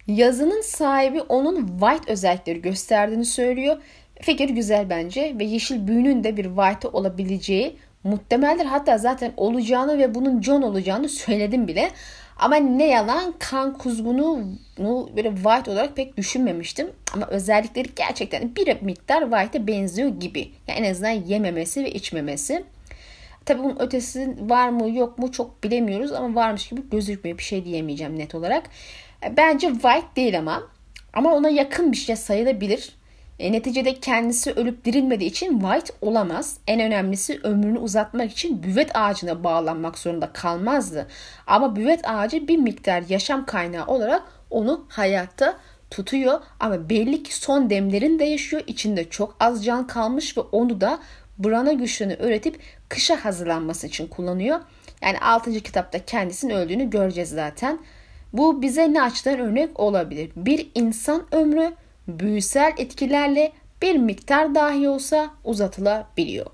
Yazının 0.06 0.60
sahibi 0.60 1.20
onun 1.20 1.66
white 1.66 2.12
özellikleri 2.12 2.62
gösterdiğini 2.62 3.24
söylüyor. 3.24 3.76
Fikir 4.20 4.48
güzel 4.48 4.90
bence 4.90 5.36
ve 5.38 5.44
yeşil 5.44 5.86
büyünün 5.86 6.24
de 6.24 6.36
bir 6.36 6.44
white 6.44 6.88
olabileceği 6.88 7.76
muhtemeldir. 8.04 8.64
Hatta 8.64 8.98
zaten 8.98 9.32
olacağını 9.36 9.98
ve 9.98 10.14
bunun 10.14 10.42
John 10.42 10.62
olacağını 10.62 11.08
söyledim 11.08 11.68
bile. 11.68 11.90
Ama 12.38 12.56
ne 12.56 12.86
yalan 12.86 13.34
kan 13.38 13.78
kuzgunu 13.78 14.48
böyle 15.16 15.34
white 15.34 15.70
olarak 15.70 15.96
pek 15.96 16.16
düşünmemiştim. 16.16 16.90
Ama 17.14 17.26
özellikleri 17.26 17.88
gerçekten 17.96 18.56
bir 18.56 18.82
miktar 18.82 19.30
white'e 19.30 19.66
benziyor 19.66 20.08
gibi. 20.08 20.50
Yani 20.68 20.86
en 20.86 20.90
azından 20.90 21.10
yememesi 21.10 21.84
ve 21.84 21.90
içmemesi. 21.90 22.64
Tabii 23.44 23.62
bunun 23.62 23.76
ötesi 23.80 24.36
var 24.40 24.68
mı 24.68 24.90
yok 24.90 25.18
mu 25.18 25.32
çok 25.32 25.64
bilemiyoruz 25.64 26.12
ama 26.12 26.34
varmış 26.34 26.68
gibi 26.68 26.90
gözükmüyor. 26.90 27.38
Bir 27.38 27.42
şey 27.42 27.64
diyemeyeceğim 27.64 28.18
net 28.18 28.34
olarak. 28.34 28.70
Bence 29.36 29.72
white 29.72 30.16
değil 30.16 30.38
ama. 30.38 30.62
Ama 31.12 31.34
ona 31.34 31.48
yakın 31.48 31.92
bir 31.92 31.96
şey 31.96 32.16
sayılabilir. 32.16 32.96
E, 33.38 33.52
neticede 33.52 33.94
kendisi 33.94 34.52
ölüp 34.52 34.84
dirilmediği 34.84 35.30
için 35.30 35.60
white 35.60 35.94
olamaz. 36.00 36.58
En 36.66 36.80
önemlisi 36.80 37.40
ömrünü 37.42 37.78
uzatmak 37.78 38.32
için 38.32 38.62
büvet 38.62 38.96
ağacına 38.96 39.44
bağlanmak 39.44 39.98
zorunda 39.98 40.32
kalmazdı. 40.32 41.06
Ama 41.46 41.76
büvet 41.76 42.00
ağacı 42.08 42.48
bir 42.48 42.56
miktar 42.56 43.02
yaşam 43.08 43.46
kaynağı 43.46 43.86
olarak 43.86 44.22
onu 44.50 44.84
hayatta 44.88 45.58
tutuyor. 45.90 46.40
Ama 46.60 46.88
belli 46.88 47.22
ki 47.22 47.36
son 47.36 47.70
demlerinde 47.70 48.24
yaşıyor. 48.24 48.62
İçinde 48.66 49.10
çok 49.10 49.36
az 49.40 49.64
can 49.64 49.86
kalmış 49.86 50.36
ve 50.36 50.40
onu 50.40 50.80
da 50.80 50.98
brana 51.38 51.72
güçlerini 51.72 52.14
öğretip 52.14 52.60
kışa 52.88 53.24
hazırlanması 53.24 53.86
için 53.86 54.06
kullanıyor. 54.06 54.60
Yani 55.02 55.18
6. 55.18 55.60
kitapta 55.60 56.04
kendisinin 56.04 56.54
öldüğünü 56.54 56.90
göreceğiz 56.90 57.30
zaten. 57.30 57.78
Bu 58.32 58.62
bize 58.62 58.92
ne 58.92 59.02
açıdan 59.02 59.38
örnek 59.38 59.80
olabilir? 59.80 60.30
Bir 60.36 60.70
insan 60.74 61.26
ömrü 61.32 61.72
büyüsel 62.08 62.72
etkilerle 62.78 63.52
bir 63.82 63.96
miktar 63.96 64.54
dahi 64.54 64.88
olsa 64.88 65.30
uzatılabiliyor. 65.44 66.46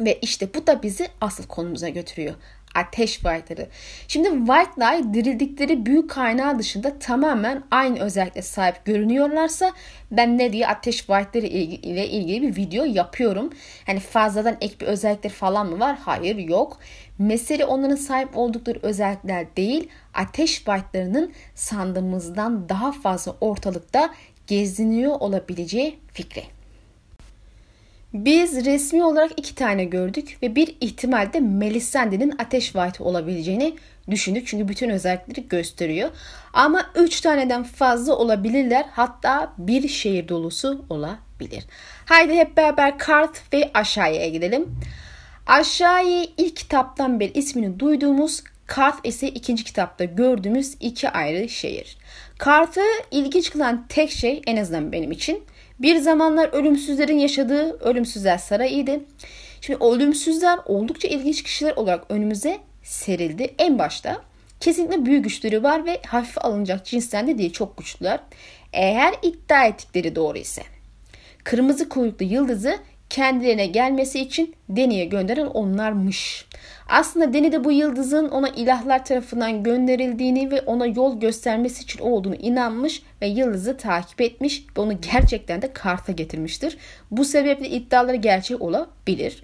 Ve 0.00 0.18
işte 0.22 0.54
bu 0.54 0.66
da 0.66 0.82
bizi 0.82 1.08
asıl 1.20 1.46
konumuza 1.46 1.88
götürüyor. 1.88 2.34
Ateş 2.74 3.12
white'ları. 3.12 3.68
Şimdi 4.08 4.28
white'lar 4.28 5.14
dirildikleri 5.14 5.86
büyük 5.86 6.10
kaynağı 6.10 6.58
dışında 6.58 6.98
tamamen 6.98 7.62
aynı 7.70 7.98
özellikle 7.98 8.42
sahip 8.42 8.84
görünüyorlarsa 8.84 9.72
ben 10.10 10.38
ne 10.38 10.52
diye 10.52 10.66
ateş 10.66 10.96
white'ları 10.96 11.46
ile 11.46 12.08
ilgili 12.08 12.42
bir 12.42 12.56
video 12.56 12.84
yapıyorum. 12.84 13.50
Hani 13.86 14.00
fazladan 14.00 14.56
ek 14.60 14.74
bir 14.80 14.86
özellikler 14.86 15.30
falan 15.30 15.66
mı 15.66 15.80
var? 15.80 15.98
Hayır 16.04 16.36
yok. 16.36 16.78
Mesele 17.18 17.64
onların 17.64 17.96
sahip 17.96 18.36
oldukları 18.36 18.78
özellikler 18.82 19.56
değil, 19.56 19.88
ateş 20.14 20.54
white'larının 20.54 21.32
sandığımızdan 21.54 22.68
daha 22.68 22.92
fazla 22.92 23.34
ortalıkta 23.40 24.10
geziniyor 24.46 25.20
olabileceği 25.20 25.98
fikri. 26.12 26.44
Biz 28.14 28.64
resmi 28.64 29.04
olarak 29.04 29.30
iki 29.36 29.54
tane 29.54 29.84
gördük 29.84 30.38
ve 30.42 30.56
bir 30.56 30.76
ihtimalde 30.80 31.40
Melisandre'nin 31.40 32.34
ateş 32.38 32.64
white 32.64 33.04
olabileceğini 33.04 33.74
düşündük. 34.10 34.46
Çünkü 34.46 34.68
bütün 34.68 34.90
özellikleri 34.90 35.48
gösteriyor. 35.48 36.10
Ama 36.52 36.90
üç 36.94 37.20
taneden 37.20 37.62
fazla 37.62 38.16
olabilirler. 38.16 38.86
Hatta 38.92 39.52
bir 39.58 39.88
şehir 39.88 40.28
dolusu 40.28 40.84
olabilir. 40.90 41.64
Haydi 42.06 42.34
hep 42.34 42.56
beraber 42.56 42.98
kart 42.98 43.52
ve 43.52 43.70
aşağıya 43.74 44.28
gidelim. 44.28 44.66
Aşağıya 45.46 46.26
ilk 46.36 46.56
kitaptan 46.56 47.20
beri 47.20 47.32
ismini 47.32 47.80
duyduğumuz 47.80 48.42
Kart 48.66 49.06
ise 49.06 49.28
ikinci 49.28 49.64
kitapta 49.64 50.04
gördüğümüz 50.04 50.76
iki 50.80 51.10
ayrı 51.10 51.48
şehir. 51.48 51.96
Kart'ı 52.38 52.80
ilginç 53.10 53.50
kılan 53.50 53.86
tek 53.88 54.10
şey 54.10 54.42
en 54.46 54.56
azından 54.56 54.92
benim 54.92 55.12
için 55.12 55.44
bir 55.78 55.96
zamanlar 55.96 56.48
ölümsüzlerin 56.48 57.18
yaşadığı 57.18 57.78
ölümsüzler 57.80 58.38
sarayıydı. 58.38 59.00
Şimdi 59.60 59.84
ölümsüzler 59.84 60.58
oldukça 60.66 61.08
ilginç 61.08 61.42
kişiler 61.42 61.76
olarak 61.76 62.04
önümüze 62.08 62.58
serildi. 62.82 63.54
En 63.58 63.78
başta 63.78 64.22
kesinlikle 64.60 65.06
büyük 65.06 65.24
güçleri 65.24 65.62
var 65.62 65.86
ve 65.86 66.00
hafife 66.06 66.40
alınacak 66.40 66.86
cinsten 66.86 67.26
de 67.26 67.38
değil 67.38 67.52
çok 67.52 67.76
güçlüler. 67.76 68.20
Eğer 68.72 69.14
iddia 69.22 69.64
ettikleri 69.66 70.16
doğru 70.16 70.38
ise. 70.38 70.62
Kırmızı 71.44 71.88
kuyruklu 71.88 72.26
yıldızı 72.26 72.78
kendilerine 73.10 73.66
gelmesi 73.66 74.20
için 74.20 74.54
Deni'ye 74.68 75.04
gönderen 75.04 75.46
onlarmış. 75.46 76.46
Aslında 76.88 77.32
Deni 77.32 77.52
de 77.52 77.64
bu 77.64 77.72
yıldızın 77.72 78.28
ona 78.28 78.48
ilahlar 78.48 79.04
tarafından 79.04 79.62
gönderildiğini 79.62 80.50
ve 80.50 80.60
ona 80.60 80.86
yol 80.86 81.20
göstermesi 81.20 81.82
için 81.82 82.00
olduğunu 82.00 82.34
inanmış 82.34 83.02
ve 83.22 83.26
yıldızı 83.26 83.76
takip 83.76 84.20
etmiş 84.20 84.66
ve 84.76 84.80
onu 84.80 85.00
gerçekten 85.00 85.62
de 85.62 85.72
karta 85.72 86.12
getirmiştir. 86.12 86.78
Bu 87.10 87.24
sebeple 87.24 87.68
iddiaları 87.68 88.16
gerçek 88.16 88.62
olabilir. 88.62 89.42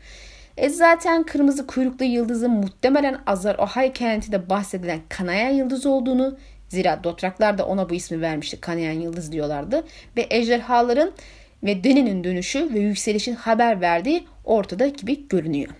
E 0.56 0.68
zaten 0.68 1.22
kırmızı 1.22 1.66
kuyruklu 1.66 2.04
yıldızın 2.04 2.50
muhtemelen 2.50 3.20
Azar 3.26 3.54
Ohay 3.58 3.92
kentinde 3.92 4.50
bahsedilen 4.50 5.00
kanayan 5.08 5.50
yıldız 5.50 5.86
olduğunu 5.86 6.38
zira 6.68 7.04
Dotraklar 7.04 7.58
da 7.58 7.66
ona 7.66 7.90
bu 7.90 7.94
ismi 7.94 8.20
vermişti 8.20 8.60
kanayan 8.60 8.92
yıldız 8.92 9.32
diyorlardı 9.32 9.84
ve 10.16 10.26
ejderhaların 10.30 11.12
ve 11.62 11.84
Deni'nin 11.84 12.24
dönüşü 12.24 12.74
ve 12.74 12.78
yükselişin 12.78 13.34
haber 13.34 13.80
verdiği 13.80 14.24
ortada 14.44 14.86
gibi 14.86 15.28
görünüyor. 15.28 15.70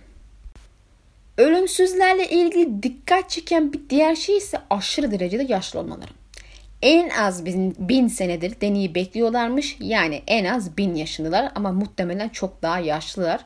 Ölümsüzlerle 1.38 2.30
ilgili 2.30 2.82
dikkat 2.82 3.30
çeken 3.30 3.72
bir 3.72 3.80
diğer 3.90 4.16
şey 4.16 4.36
ise 4.36 4.58
aşırı 4.70 5.10
derecede 5.10 5.46
yaşlı 5.48 5.80
olmaları. 5.80 6.10
En 6.82 7.08
az 7.08 7.44
bin, 7.44 7.76
bin 7.78 8.08
senedir 8.08 8.60
deneyi 8.60 8.94
bekliyorlarmış. 8.94 9.76
Yani 9.80 10.22
en 10.26 10.44
az 10.44 10.76
bin 10.76 10.94
yaşındalar 10.94 11.52
ama 11.54 11.72
muhtemelen 11.72 12.28
çok 12.28 12.62
daha 12.62 12.78
yaşlılar. 12.78 13.40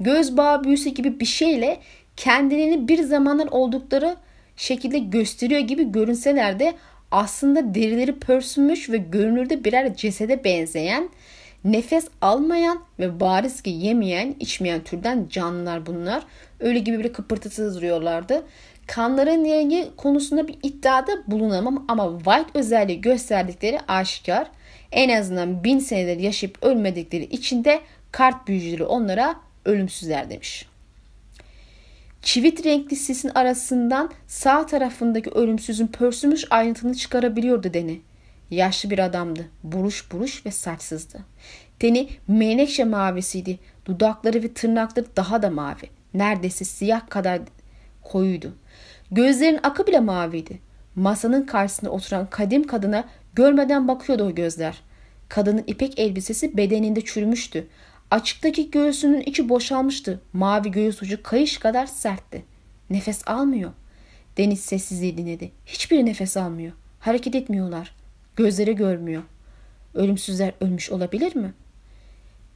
Göz 0.00 0.36
bağı 0.36 0.64
büyüsü 0.64 0.90
gibi 0.90 1.20
bir 1.20 1.26
şeyle 1.26 1.80
kendilerini 2.16 2.88
bir 2.88 3.02
zamanlar 3.02 3.46
oldukları 3.50 4.16
şekilde 4.56 4.98
gösteriyor 4.98 5.60
gibi 5.60 5.92
görünseler 5.92 6.60
de 6.60 6.74
aslında 7.10 7.74
derileri 7.74 8.18
pörsünmüş 8.18 8.90
ve 8.90 8.96
görünürde 8.96 9.64
birer 9.64 9.96
cesede 9.96 10.44
benzeyen 10.44 11.08
Nefes 11.64 12.08
almayan 12.20 12.82
ve 12.98 13.20
bariz 13.20 13.62
ki 13.62 13.70
yemeyen, 13.70 14.34
içmeyen 14.40 14.80
türden 14.84 15.26
canlılar 15.30 15.86
bunlar. 15.86 16.22
Öyle 16.60 16.78
gibi 16.78 16.98
bir 16.98 17.12
kıpırtısız 17.12 17.76
duruyorlardı. 17.76 18.42
Kanların 18.86 19.44
rengi 19.44 19.88
konusunda 19.96 20.48
bir 20.48 20.56
iddiada 20.62 21.12
bulunamam 21.26 21.84
ama 21.88 22.18
white 22.18 22.58
özelliği 22.58 23.00
gösterdikleri 23.00 23.80
aşikar. 23.88 24.46
En 24.92 25.20
azından 25.20 25.64
bin 25.64 25.78
senedir 25.78 26.20
yaşayıp 26.20 26.62
ölmedikleri 26.62 27.24
için 27.24 27.64
de 27.64 27.80
kart 28.12 28.48
büyücüleri 28.48 28.84
onlara 28.84 29.34
ölümsüzler 29.64 30.30
demiş. 30.30 30.66
Çivit 32.22 32.66
renkli 32.66 32.96
sisin 32.96 33.30
arasından 33.34 34.10
sağ 34.26 34.66
tarafındaki 34.66 35.30
ölümsüzün 35.30 35.86
pörsümüş 35.86 36.44
ayrıntını 36.50 36.94
çıkarabiliyordu 36.94 37.74
Deni. 37.74 38.00
Yaşlı 38.50 38.90
bir 38.90 38.98
adamdı. 38.98 39.48
Buruş 39.62 40.12
buruş 40.12 40.46
ve 40.46 40.50
saçsızdı. 40.50 41.18
Teni 41.78 42.08
menekşe 42.28 42.84
mavisiydi. 42.84 43.58
Dudakları 43.86 44.42
ve 44.42 44.52
tırnakları 44.54 45.06
daha 45.16 45.42
da 45.42 45.50
mavi. 45.50 45.90
Neredeyse 46.14 46.64
siyah 46.64 47.08
kadar 47.08 47.40
koyuydu. 48.02 48.54
Gözlerin 49.10 49.60
akı 49.62 49.86
bile 49.86 50.00
maviydi. 50.00 50.58
Masanın 50.94 51.46
karşısında 51.46 51.90
oturan 51.90 52.30
kadim 52.30 52.66
kadına 52.66 53.04
görmeden 53.34 53.88
bakıyordu 53.88 54.24
o 54.24 54.34
gözler. 54.34 54.80
Kadının 55.28 55.64
ipek 55.66 55.98
elbisesi 55.98 56.56
bedeninde 56.56 57.00
çürümüştü. 57.00 57.66
Açıktaki 58.10 58.70
göğsünün 58.70 59.20
içi 59.20 59.48
boşalmıştı. 59.48 60.20
Mavi 60.32 60.70
göğüs 60.70 61.02
ucu 61.02 61.22
kayış 61.22 61.58
kadar 61.58 61.86
sertti. 61.86 62.44
Nefes 62.90 63.28
almıyor. 63.28 63.72
Deniz 64.38 64.60
sessizliği 64.60 65.16
dinledi. 65.16 65.52
Hiçbiri 65.66 66.06
nefes 66.06 66.36
almıyor. 66.36 66.72
Hareket 67.00 67.34
etmiyorlar. 67.34 67.99
Gözleri 68.36 68.76
görmüyor. 68.76 69.22
Ölümsüzler 69.94 70.52
ölmüş 70.60 70.90
olabilir 70.90 71.36
mi? 71.36 71.52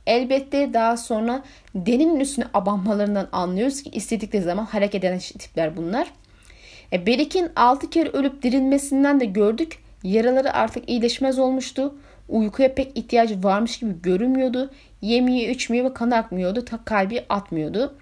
Elbette 0.07 0.75
daha 0.75 0.97
sonra 0.97 1.43
deninin 1.75 2.21
üstüne 2.21 2.45
abanmalarından 2.55 3.29
anlıyoruz 3.33 3.83
ki 3.83 3.91
istedikleri 3.91 4.43
zaman 4.43 4.65
hareket 4.65 5.05
eden 5.05 5.19
tipler 5.19 5.77
bunlar. 5.77 6.09
E, 6.93 7.07
Berik'in 7.07 7.51
6 7.57 7.91
kere 7.91 8.09
ölüp 8.09 8.43
dirilmesinden 8.43 9.21
de 9.21 9.25
gördük. 9.25 9.79
Yaraları 10.03 10.53
artık 10.53 10.89
iyileşmez 10.91 11.39
olmuştu. 11.39 11.95
Uykuya 12.29 12.75
pek 12.75 12.99
ihtiyacı 12.99 13.43
varmış 13.43 13.79
gibi 13.79 14.03
görünmüyordu. 14.03 14.71
Yemiyor, 15.03 15.51
içmiyor 15.51 15.91
ve 15.91 15.95
kan 15.95 16.11
akmıyordu. 16.11 16.65
Ta 16.65 16.85
kalbi 16.85 17.25
atmıyordu. 17.29 17.95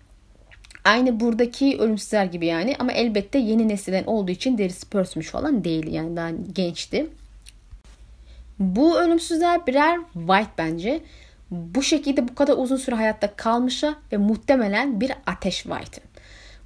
Aynı 0.84 1.20
buradaki 1.20 1.78
ölümsüzler 1.78 2.24
gibi 2.24 2.46
yani 2.46 2.76
ama 2.78 2.92
elbette 2.92 3.38
yeni 3.38 3.68
nesilden 3.68 4.04
olduğu 4.04 4.30
için 4.30 4.58
derisi 4.58 4.88
pörsmüş 4.88 5.28
falan 5.28 5.64
değil 5.64 5.92
yani 5.92 6.16
daha 6.16 6.30
gençti. 6.30 7.06
Bu 8.62 9.00
ölümsüzler 9.00 9.66
birer 9.66 9.98
white 10.14 10.50
bence. 10.58 11.00
Bu 11.50 11.82
şekilde 11.82 12.28
bu 12.28 12.34
kadar 12.34 12.54
uzun 12.56 12.76
süre 12.76 12.96
hayatta 12.96 13.36
kalmışa 13.36 13.94
ve 14.12 14.16
muhtemelen 14.16 15.00
bir 15.00 15.12
ateş 15.26 15.62
white'ı. 15.62 16.02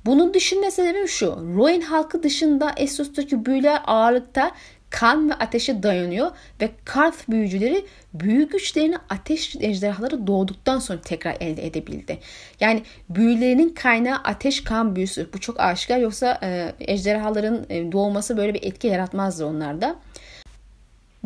Bunun 0.06 0.34
düşünme 0.34 0.70
sebebim 0.70 1.08
şu. 1.08 1.26
Roin 1.56 1.80
halkı 1.80 2.22
dışında 2.22 2.72
Essos'taki 2.76 3.46
büyüler 3.46 3.80
ağırlıkta 3.86 4.50
kan 4.90 5.30
ve 5.30 5.34
ateşe 5.34 5.82
dayanıyor 5.82 6.30
ve 6.60 6.70
Karth 6.84 7.28
büyücüleri 7.28 7.86
büyü 8.14 8.48
güçlerini 8.48 8.96
ateş 9.08 9.56
ejderhaları 9.56 10.26
doğduktan 10.26 10.78
sonra 10.78 11.00
tekrar 11.00 11.36
elde 11.40 11.66
edebildi. 11.66 12.18
Yani 12.60 12.82
büyülerinin 13.10 13.68
kaynağı 13.68 14.16
ateş 14.24 14.64
kan 14.64 14.96
büyüsü. 14.96 15.28
Bu 15.32 15.40
çok 15.40 15.60
aşikar 15.60 15.98
yoksa 15.98 16.38
e, 16.42 16.72
ejderhaların 16.80 17.66
e, 17.68 17.92
doğması 17.92 18.36
böyle 18.36 18.54
bir 18.54 18.62
etki 18.62 18.86
yaratmazdı 18.86 19.46
onlarda. 19.46 19.96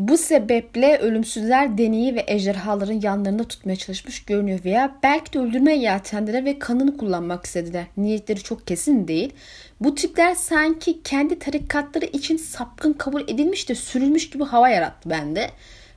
Bu 0.00 0.16
sebeple 0.16 0.98
ölümsüzler 0.98 1.78
deneyi 1.78 2.14
ve 2.14 2.24
ejderhaların 2.26 3.00
yanlarında 3.02 3.44
tutmaya 3.44 3.76
çalışmış 3.76 4.24
görünüyor 4.24 4.64
veya 4.64 4.96
belki 5.02 5.32
de 5.32 5.38
öldürmeye 5.38 5.78
yeltendiler 5.78 6.44
ve 6.44 6.58
kanını 6.58 6.96
kullanmak 6.96 7.46
istediler. 7.46 7.84
Niyetleri 7.96 8.42
çok 8.42 8.66
kesin 8.66 9.08
değil. 9.08 9.32
Bu 9.80 9.94
tipler 9.94 10.34
sanki 10.34 11.02
kendi 11.02 11.38
tarikatları 11.38 12.04
için 12.04 12.36
sapkın 12.36 12.92
kabul 12.92 13.22
edilmiş 13.22 13.68
de 13.68 13.74
sürülmüş 13.74 14.30
gibi 14.30 14.44
hava 14.44 14.68
yarattı 14.68 15.10
bende. 15.10 15.50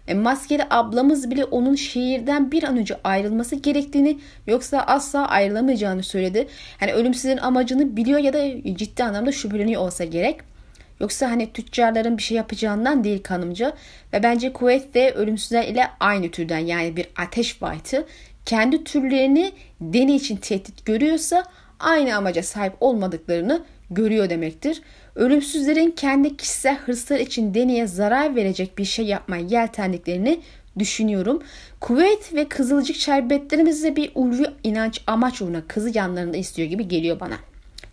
E, 0.07 0.13
maskeli 0.13 0.63
ablamız 0.69 1.31
bile 1.31 1.45
onun 1.45 1.75
şehirden 1.75 2.51
bir 2.51 2.63
an 2.63 2.77
önce 2.77 2.97
ayrılması 3.03 3.55
gerektiğini 3.55 4.19
yoksa 4.47 4.79
asla 4.79 5.27
ayrılamayacağını 5.27 6.03
söyledi. 6.03 6.47
Yani 6.81 6.93
ölümsüzlerin 6.93 7.37
amacını 7.37 7.97
biliyor 7.97 8.19
ya 8.19 8.33
da 8.33 8.47
ciddi 8.75 9.03
anlamda 9.03 9.31
şüpheleniyor 9.31 9.81
olsa 9.81 10.03
gerek. 10.03 10.52
Yoksa 10.99 11.31
hani 11.31 11.53
tüccarların 11.53 12.17
bir 12.17 12.23
şey 12.23 12.37
yapacağından 12.37 13.03
değil 13.03 13.23
kanımca. 13.23 13.73
Ve 14.13 14.23
bence 14.23 14.53
Kuveyt 14.53 14.93
de 14.93 15.11
ölümsüzler 15.11 15.67
ile 15.67 15.87
aynı 15.99 16.31
türden 16.31 16.59
yani 16.59 16.97
bir 16.97 17.07
ateş 17.15 17.47
white'ı 17.59 18.05
kendi 18.45 18.83
türlerini 18.83 19.51
deney 19.81 20.15
için 20.15 20.35
tehdit 20.35 20.85
görüyorsa 20.85 21.43
aynı 21.79 22.15
amaca 22.15 22.43
sahip 22.43 22.73
olmadıklarını 22.79 23.63
görüyor 23.89 24.29
demektir. 24.29 24.81
Ölümsüzlerin 25.15 25.91
kendi 25.91 26.37
kişisel 26.37 26.77
hırslar 26.77 27.19
için 27.19 27.53
deneye 27.53 27.87
zarar 27.87 28.35
verecek 28.35 28.77
bir 28.77 28.85
şey 28.85 29.05
yapmaya 29.05 29.43
yeltendiklerini 29.43 30.39
düşünüyorum. 30.79 31.43
Kuvvet 31.79 32.33
ve 32.33 32.49
kızılcık 32.49 32.95
şerbetlerimizde 32.95 33.95
bir 33.95 34.11
ulvi 34.15 34.45
inanç 34.63 35.01
amaç 35.07 35.41
uğruna 35.41 35.67
kızı 35.67 35.97
yanlarında 35.97 36.37
istiyor 36.37 36.69
gibi 36.69 36.87
geliyor 36.87 37.19
bana. 37.19 37.35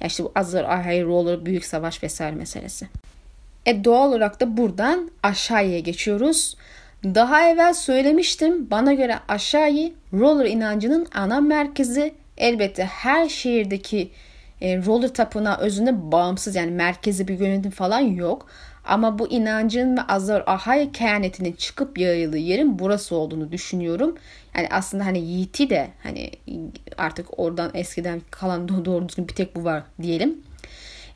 Ya 0.01 0.07
işte 0.07 0.25
bu 0.25 0.33
Azır, 0.35 0.65
Ahai, 0.65 1.05
Roller, 1.05 1.47
Büyük 1.47 1.65
Savaş 1.65 2.03
vesaire 2.03 2.37
meselesi. 2.37 2.89
E 3.67 3.85
doğal 3.85 4.09
olarak 4.09 4.41
da 4.41 4.57
buradan 4.57 5.11
aşağıya 5.23 5.79
geçiyoruz. 5.79 6.57
Daha 7.05 7.49
evvel 7.49 7.75
söylemiştim 7.75 8.71
bana 8.71 8.93
göre 8.93 9.19
aşağıyı 9.29 9.93
roller 10.13 10.45
inancının 10.45 11.09
ana 11.15 11.41
merkezi 11.41 12.15
elbette 12.37 12.85
her 12.85 13.29
şehirdeki 13.29 14.11
e, 14.61 14.77
roller 14.77 15.15
tapınağı 15.15 15.59
özünde 15.59 16.13
bağımsız 16.13 16.57
yani 16.57 16.71
merkezi 16.71 17.29
bir 17.29 17.39
yönetim 17.41 17.71
falan 17.71 18.01
yok. 18.01 18.47
Ama 18.85 19.19
bu 19.19 19.29
inancın 19.29 19.97
ve 19.97 20.03
Azar 20.03 20.43
Ahay 20.47 20.93
kehanetinin 20.93 21.53
çıkıp 21.53 21.99
yayıldığı 21.99 22.39
yerin 22.39 22.79
burası 22.79 23.17
olduğunu 23.17 23.53
düşünüyorum. 23.53 24.17
Yani 24.57 24.69
aslında 24.71 25.07
hani 25.07 25.19
Yiğit'i 25.19 25.71
de 25.71 25.89
hani 26.03 26.31
artık 26.99 27.39
oradan 27.39 27.71
eskiden 27.75 28.23
kalan 28.31 28.85
doğru 28.85 29.09
düzgün 29.09 29.29
bir 29.29 29.35
tek 29.35 29.57
bu 29.57 29.65
var 29.65 29.83
diyelim. 30.03 30.39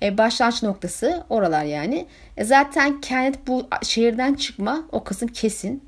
E, 0.02 0.18
başlangıç 0.18 0.62
noktası 0.62 1.24
oralar 1.30 1.64
yani. 1.64 2.06
E, 2.36 2.44
zaten 2.44 3.00
kehanet 3.00 3.46
bu 3.46 3.68
şehirden 3.82 4.34
çıkma 4.34 4.84
o 4.92 5.04
kısım 5.04 5.28
kesin. 5.28 5.82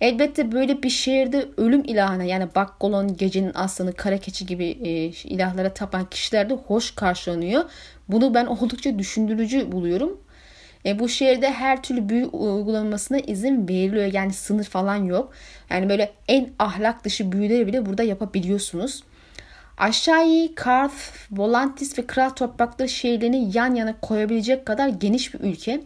Elbette 0.00 0.52
böyle 0.52 0.82
bir 0.82 0.90
şehirde 0.90 1.48
ölüm 1.56 1.84
ilahına 1.84 2.24
yani 2.24 2.48
Bakkolon, 2.54 3.16
gecenin 3.16 3.52
aslanı, 3.54 3.92
kara 3.92 4.18
keçi 4.18 4.46
gibi 4.46 4.64
e, 4.64 4.90
ilahlara 5.28 5.74
tapan 5.74 6.04
kişiler 6.04 6.50
de 6.50 6.54
hoş 6.54 6.94
karşılanıyor. 6.94 7.64
Bunu 8.08 8.34
ben 8.34 8.46
oldukça 8.46 8.98
düşündürücü 8.98 9.72
buluyorum. 9.72 10.20
E, 10.86 10.98
bu 10.98 11.08
şehirde 11.08 11.50
her 11.52 11.82
türlü 11.82 12.08
büyü 12.08 12.24
uygulanmasına 12.26 13.18
izin 13.18 13.68
veriliyor. 13.68 14.12
Yani 14.12 14.32
sınır 14.32 14.64
falan 14.64 14.96
yok. 14.96 15.32
Yani 15.70 15.88
böyle 15.88 16.12
en 16.28 16.50
ahlak 16.58 17.04
dışı 17.04 17.32
büyüleri 17.32 17.66
bile 17.66 17.86
burada 17.86 18.02
yapabiliyorsunuz. 18.02 19.02
Aşağıyı 19.78 20.54
Karth, 20.54 20.94
Volantis 21.30 21.98
ve 21.98 22.06
Kral 22.06 22.30
toprakları 22.30 22.88
şehirlerini 22.88 23.56
yan 23.56 23.74
yana 23.74 24.00
koyabilecek 24.00 24.66
kadar 24.66 24.88
geniş 24.88 25.34
bir 25.34 25.40
ülke. 25.40 25.80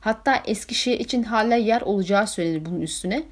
Hatta 0.00 0.42
Eskişehir 0.46 1.00
için 1.00 1.22
hala 1.22 1.54
yer 1.54 1.80
olacağı 1.80 2.26
söylenir 2.26 2.64
bunun 2.64 2.80
üstüne. 2.80 3.22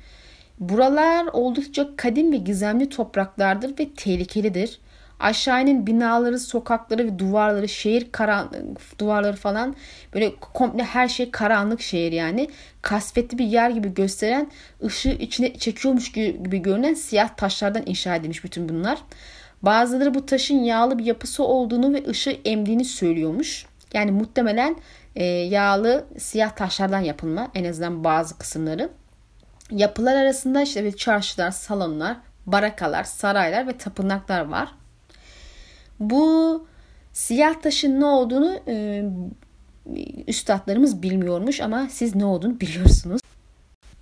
Buralar 0.61 1.27
oldukça 1.33 1.97
kadim 1.97 2.33
ve 2.33 2.37
gizemli 2.37 2.89
topraklardır 2.89 3.79
ve 3.79 3.89
tehlikelidir. 3.97 4.79
Aşağının 5.21 5.87
binaları, 5.87 6.39
sokakları 6.39 7.05
ve 7.05 7.19
duvarları, 7.19 7.69
şehir 7.69 8.13
karanlık 8.13 8.99
duvarları 9.01 9.37
falan 9.37 9.77
böyle 10.15 10.37
komple 10.37 10.85
her 10.85 11.09
şey 11.09 11.31
karanlık 11.31 11.81
şehir 11.81 12.13
yani. 12.13 12.51
Kasvetli 12.83 13.39
bir 13.39 13.45
yer 13.45 13.71
gibi 13.71 13.95
gösteren, 13.95 14.51
ışığı 14.85 15.09
içine 15.09 15.55
çekiyormuş 15.59 16.13
gibi 16.13 16.63
görünen 16.63 16.95
siyah 16.95 17.29
taşlardan 17.29 17.83
inşa 17.87 18.17
edilmiş 18.17 18.45
bütün 18.45 18.69
bunlar. 18.69 18.99
Bazıları 19.63 20.15
bu 20.15 20.27
taşın 20.27 20.65
yağlı 20.65 20.99
bir 20.99 21.05
yapısı 21.05 21.45
olduğunu 21.45 21.95
ve 21.95 22.09
ışığı 22.09 22.37
emdiğini 22.45 22.85
söylüyormuş. 22.85 23.67
Yani 23.93 24.11
muhtemelen 24.11 24.77
e, 25.17 25.25
yağlı 25.25 26.05
siyah 26.19 26.51
taşlardan 26.51 27.01
yapılma 27.01 27.51
en 27.55 27.65
azından 27.65 28.05
bazı 28.05 28.39
kısımları. 28.39 28.91
Yapılar 29.71 30.17
arasında 30.17 30.63
işte 30.63 30.97
çarşılar, 30.97 31.51
salonlar, 31.51 32.17
barakalar, 32.47 33.05
saraylar 33.05 33.67
ve 33.67 33.79
tapınaklar 33.79 34.41
var. 34.41 34.69
Bu 36.01 36.67
siyah 37.13 37.55
taşın 37.55 38.01
ne 38.01 38.05
olduğunu 38.05 38.59
e, 38.69 39.05
üstadlarımız 40.27 41.03
bilmiyormuş 41.03 41.61
ama 41.61 41.87
siz 41.91 42.15
ne 42.15 42.25
olduğunu 42.25 42.61
biliyorsunuz. 42.61 43.21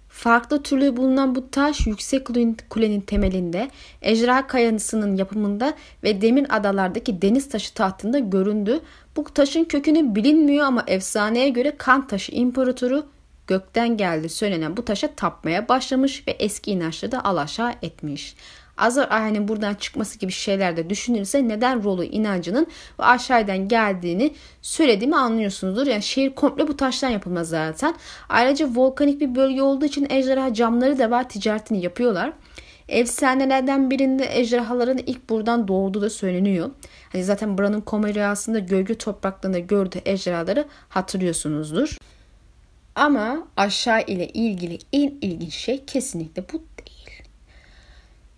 Farklı 0.09 0.63
türlü 0.63 0.97
bulunan 0.97 1.35
bu 1.35 1.51
taş 1.51 1.87
yüksek 1.87 2.27
kulenin 2.71 3.01
temelinde, 3.01 3.71
ejderha 4.03 4.47
kayanısının 4.47 5.17
yapımında 5.17 5.75
ve 6.03 6.21
demir 6.21 6.57
adalardaki 6.57 7.23
deniz 7.23 7.49
taşı 7.49 7.75
tahtında 7.75 8.19
göründü. 8.19 8.81
Bu 9.17 9.25
taşın 9.25 9.65
kökünü 9.65 10.15
bilinmiyor 10.15 10.67
ama 10.67 10.85
efsaneye 10.87 11.49
göre 11.49 11.77
kan 11.79 12.07
taşı 12.07 12.33
imparatoru 12.33 13.07
gökten 13.47 13.97
geldi 13.97 14.29
söylenen 14.29 14.77
bu 14.77 14.85
taşa 14.85 15.09
tapmaya 15.15 15.69
başlamış 15.69 16.29
ve 16.29 16.31
eski 16.31 16.71
inançları 16.71 17.13
da 17.13 17.25
alaşağı 17.25 17.73
etmiş. 17.83 18.37
Azar 18.77 19.09
ayinin 19.11 19.49
buradan 19.49 19.75
çıkması 19.75 20.19
gibi 20.19 20.33
şeyler 20.33 20.77
de 20.77 20.91
düşünülürse 20.91 21.49
neden 21.49 21.85
rolü 21.85 22.05
inancının 22.05 22.67
ve 23.01 23.05
aşağıdan 23.05 23.69
geldiğini 23.69 24.35
söylediğimi 24.63 25.17
anlıyorsunuzdur. 25.17 25.87
Yani 25.87 26.03
şehir 26.03 26.35
komple 26.35 26.69
bu 26.69 26.77
taştan 26.77 27.09
yapılmaz 27.09 27.49
zaten. 27.49 27.95
Ayrıca 28.29 28.69
volkanik 28.75 29.21
bir 29.21 29.35
bölge 29.35 29.63
olduğu 29.63 29.85
için 29.85 30.07
ejderha 30.11 30.55
camları 30.55 30.99
da 30.99 31.11
var 31.11 31.29
ticaretini 31.29 31.83
yapıyorlar. 31.85 32.33
Efsanelerden 32.89 33.91
birinde 33.91 34.29
ejderhaların 34.31 34.99
ilk 34.99 35.31
buradan 35.31 35.69
doğduğu 35.69 36.01
da 36.01 36.11
söyleniyor. 36.11 36.71
Hani 37.13 37.25
zaten 37.25 37.59
buranın 37.59 37.81
Koma 37.81 38.15
rüyasında 38.15 38.59
gölge 38.59 38.95
topraklarında 38.95 39.59
gördüğü 39.59 40.01
ejderhaları 40.05 40.65
hatırlıyorsunuzdur. 40.89 41.99
Ama 42.95 43.49
aşağı 43.57 44.03
ile 44.07 44.29
ilgili 44.29 44.79
en 44.93 45.15
ilginç 45.21 45.55
şey 45.55 45.85
kesinlikle 45.85 46.45
bu 46.53 46.63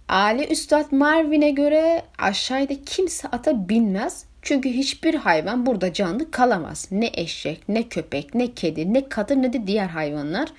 Ali 0.09 0.47
Üstad 0.47 0.93
Marvin'e 0.93 1.51
göre 1.51 2.03
aşağıda 2.19 2.75
kimse 2.87 3.29
ata 3.29 3.69
binmez. 3.69 4.25
Çünkü 4.43 4.69
hiçbir 4.69 5.15
hayvan 5.15 5.67
burada 5.67 5.93
canlı 5.93 6.31
kalamaz. 6.31 6.89
Ne 6.91 7.11
eşek, 7.15 7.69
ne 7.69 7.83
köpek, 7.83 8.35
ne 8.35 8.55
kedi, 8.55 8.95
ne 8.95 9.09
kadın 9.09 9.43
ne 9.43 9.53
de 9.53 9.67
diğer 9.67 9.87
hayvanlar. 9.87 10.53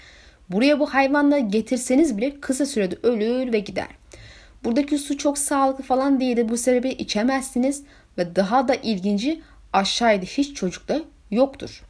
Buraya 0.50 0.80
bu 0.80 0.94
hayvanları 0.94 1.40
getirseniz 1.40 2.18
bile 2.18 2.40
kısa 2.40 2.66
sürede 2.66 2.96
ölür 3.04 3.54
ve 3.54 3.60
gider. 3.60 3.88
Buradaki 4.64 4.98
su 4.98 5.18
çok 5.18 5.38
sağlıklı 5.38 5.84
falan 5.84 6.20
değildir. 6.20 6.50
Bu 6.50 6.58
sebeple 6.58 6.94
içemezsiniz 6.94 7.84
ve 8.18 8.36
daha 8.36 8.68
da 8.68 8.76
ilginci 8.76 9.42
aşağıda 9.74 10.26
hiç 10.26 10.56
çocukta 10.56 11.02
yoktur. 11.32 11.84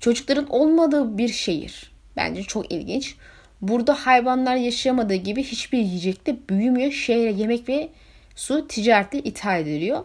Çocukların 0.00 0.46
olmadığı 0.50 1.18
bir 1.18 1.28
şehir. 1.28 1.92
Bence 2.16 2.42
çok 2.42 2.72
ilginç. 2.72 3.16
Burada 3.62 3.94
hayvanlar 3.94 4.56
yaşayamadığı 4.56 5.14
gibi 5.14 5.42
hiçbir 5.42 5.78
yiyecekte 5.78 6.36
büyümüyor. 6.48 6.92
Şehre 6.92 7.32
yemek 7.32 7.68
ve 7.68 7.88
su 8.34 8.68
ticaretle 8.68 9.18
ithal 9.18 9.60
ediliyor. 9.60 10.04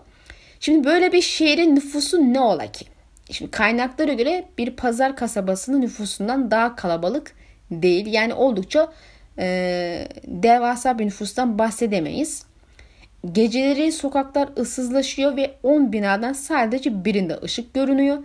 Şimdi 0.60 0.88
böyle 0.88 1.12
bir 1.12 1.22
şehrin 1.22 1.76
nüfusu 1.76 2.34
ne 2.34 2.40
ola 2.40 2.72
ki? 2.72 2.86
Şimdi 3.32 3.52
kaynaklara 3.52 4.14
göre 4.14 4.46
bir 4.58 4.76
pazar 4.76 5.16
kasabasının 5.16 5.82
nüfusundan 5.82 6.52
daha 6.52 6.76
kalabalık 6.76 7.36
değil. 7.72 8.08
Yani 8.08 8.34
oldukça 8.34 8.94
e, 9.38 10.08
devasa 10.26 11.00
bir 11.00 11.06
nüfustan 11.06 11.60
bahsedemeyiz. 11.60 12.46
Geceleri 13.32 13.92
sokaklar 13.92 14.50
ıssızlaşıyor 14.58 15.36
ve 15.36 15.54
10 15.64 15.94
binadan 15.94 16.34
sadece 16.34 17.06
birinde 17.06 17.40
ışık 17.44 17.74
görünüyor. 17.74 18.18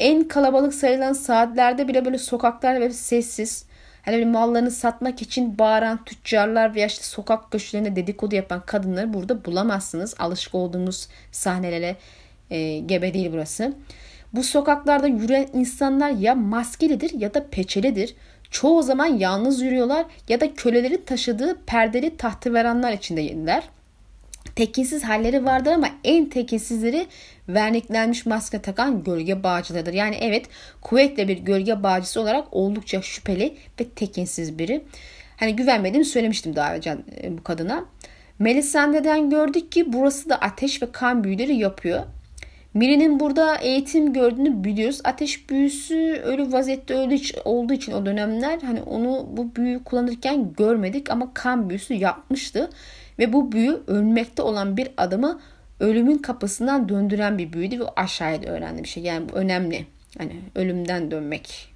En 0.00 0.28
kalabalık 0.28 0.74
sayılan 0.74 1.12
saatlerde 1.12 1.88
bile 1.88 2.04
böyle 2.04 2.18
sokaklar 2.18 2.80
ve 2.80 2.90
sessiz 2.90 3.64
Hani 4.02 4.24
mallarını 4.24 4.70
satmak 4.70 5.22
için 5.22 5.58
bağıran 5.58 6.04
tüccarlar 6.04 6.74
veya 6.74 6.86
işte 6.86 7.04
sokak 7.04 7.50
köşelerinde 7.50 7.96
dedikodu 7.96 8.34
yapan 8.34 8.62
kadınları 8.66 9.12
burada 9.12 9.44
bulamazsınız. 9.44 10.14
Alışık 10.18 10.54
olduğumuz 10.54 11.08
sahnelere 11.32 11.96
e, 12.50 12.78
gebe 12.78 13.14
değil 13.14 13.30
burası. 13.32 13.74
Bu 14.32 14.42
sokaklarda 14.42 15.06
yürüyen 15.06 15.48
insanlar 15.52 16.10
ya 16.10 16.34
maskelidir 16.34 17.20
ya 17.20 17.34
da 17.34 17.46
peçelidir. 17.50 18.14
Çoğu 18.50 18.82
zaman 18.82 19.06
yalnız 19.06 19.62
yürüyorlar 19.62 20.06
ya 20.28 20.40
da 20.40 20.54
köleleri 20.54 21.04
taşıdığı 21.04 21.56
perdeli 21.66 22.16
tahteveranlar 22.16 22.92
içinde 22.92 23.20
yediler. 23.20 23.62
Tekinsiz 24.56 25.04
halleri 25.04 25.44
vardır 25.44 25.72
ama 25.72 25.88
en 26.04 26.28
tekinsizleri 26.28 27.06
verniklenmiş 27.48 28.26
maske 28.26 28.62
takan 28.62 29.04
gölge 29.04 29.42
bağcılarıdır. 29.42 29.92
Yani 29.92 30.16
evet 30.20 30.46
kuvvetle 30.82 31.28
bir 31.28 31.38
gölge 31.38 31.82
bağcısı 31.82 32.20
olarak 32.20 32.46
oldukça 32.50 33.02
şüpheli 33.02 33.54
ve 33.80 33.88
tekinsiz 33.88 34.58
biri. 34.58 34.84
Hani 35.36 35.56
güvenmediğimi 35.56 36.04
söylemiştim 36.04 36.56
daha 36.56 36.74
önce 36.74 36.96
bu 37.28 37.42
kadına. 37.42 37.84
Melisandre'den 38.38 39.30
gördük 39.30 39.72
ki 39.72 39.92
burası 39.92 40.28
da 40.28 40.36
ateş 40.36 40.82
ve 40.82 40.92
kan 40.92 41.24
büyüleri 41.24 41.56
yapıyor. 41.56 42.02
Miri'nin 42.74 43.20
burada 43.20 43.56
eğitim 43.56 44.12
gördüğünü 44.12 44.64
biliyoruz. 44.64 45.00
Ateş 45.04 45.50
büyüsü 45.50 46.22
ölü 46.24 46.52
vaziyette 46.52 46.94
öldüğü 46.94 47.14
için, 47.14 47.38
olduğu 47.44 47.72
için 47.72 47.92
o 47.92 48.06
dönemler 48.06 48.58
hani 48.62 48.82
onu 48.82 49.28
bu 49.36 49.56
büyü 49.56 49.84
kullanırken 49.84 50.52
görmedik 50.52 51.10
ama 51.10 51.34
kan 51.34 51.68
büyüsü 51.70 51.94
yapmıştı. 51.94 52.70
Ve 53.22 53.32
bu 53.32 53.52
büyü 53.52 53.80
ölmekte 53.86 54.42
olan 54.42 54.76
bir 54.76 54.88
adamı 54.96 55.40
ölümün 55.80 56.18
kapısından 56.18 56.88
döndüren 56.88 57.38
bir 57.38 57.52
büyüydü 57.52 57.80
ve 57.80 57.84
aşağıya 57.96 58.42
da 58.42 58.46
öğrendi 58.46 58.82
bir 58.82 58.88
şey. 58.88 59.02
Yani 59.02 59.28
bu 59.28 59.32
önemli. 59.32 59.86
Hani 60.18 60.32
ölümden 60.54 61.10
dönmek. 61.10 61.68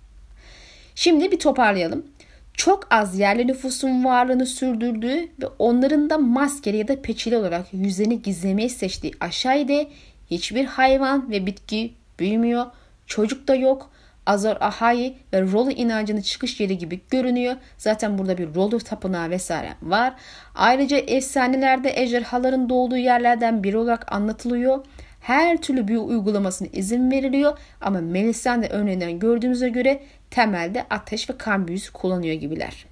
Şimdi 0.94 1.30
bir 1.30 1.38
toparlayalım. 1.38 2.06
Çok 2.54 2.86
az 2.90 3.18
yerli 3.18 3.46
nüfusun 3.46 4.04
varlığını 4.04 4.46
sürdürdüğü 4.46 5.28
ve 5.42 5.46
onların 5.58 6.10
da 6.10 6.18
maskeli 6.18 6.76
ya 6.76 6.88
da 6.88 7.02
peçeli 7.02 7.36
olarak 7.36 7.66
yüzlerini 7.72 8.22
gizlemeyi 8.22 8.70
seçtiği 8.70 9.12
aşağıda 9.20 9.86
hiçbir 10.30 10.64
hayvan 10.64 11.30
ve 11.30 11.46
bitki 11.46 11.92
büyümüyor. 12.18 12.66
Çocuk 13.06 13.48
da 13.48 13.54
yok. 13.54 13.90
Azor 14.26 14.56
Ahai 14.60 15.16
ve 15.32 15.42
Rolu 15.42 15.70
inancının 15.70 16.20
çıkış 16.20 16.60
yeri 16.60 16.78
gibi 16.78 17.00
görünüyor. 17.10 17.56
Zaten 17.78 18.18
burada 18.18 18.38
bir 18.38 18.54
Rolu 18.54 18.78
tapınağı 18.78 19.30
vesaire 19.30 19.72
var. 19.82 20.14
Ayrıca 20.54 20.96
efsanelerde 20.96 22.02
ejderhaların 22.02 22.68
doğduğu 22.68 22.96
yerlerden 22.96 23.62
biri 23.62 23.76
olarak 23.76 24.12
anlatılıyor. 24.12 24.84
Her 25.20 25.62
türlü 25.62 25.88
büyü 25.88 25.98
uygulamasına 25.98 26.68
izin 26.72 27.10
veriliyor 27.10 27.58
ama 27.80 28.00
Melisande 28.00 28.68
örneğinden 28.68 29.18
gördüğümüze 29.18 29.68
göre 29.68 30.02
temelde 30.30 30.86
ateş 30.90 31.30
ve 31.30 31.38
kan 31.38 31.68
büyüsü 31.68 31.92
kullanıyor 31.92 32.34
gibiler. 32.34 32.86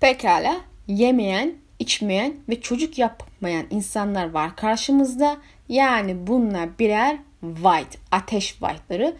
Pekala 0.00 0.56
yemeyen, 0.86 1.54
içmeyen 1.78 2.34
ve 2.48 2.60
çocuk 2.60 2.98
yapmayan 2.98 3.66
insanlar 3.70 4.30
var 4.30 4.56
karşımızda. 4.56 5.36
Yani 5.68 6.26
bunlar 6.26 6.78
birer 6.78 7.16
white, 7.40 7.98
ateş 8.10 8.46
white'ları 8.46 9.16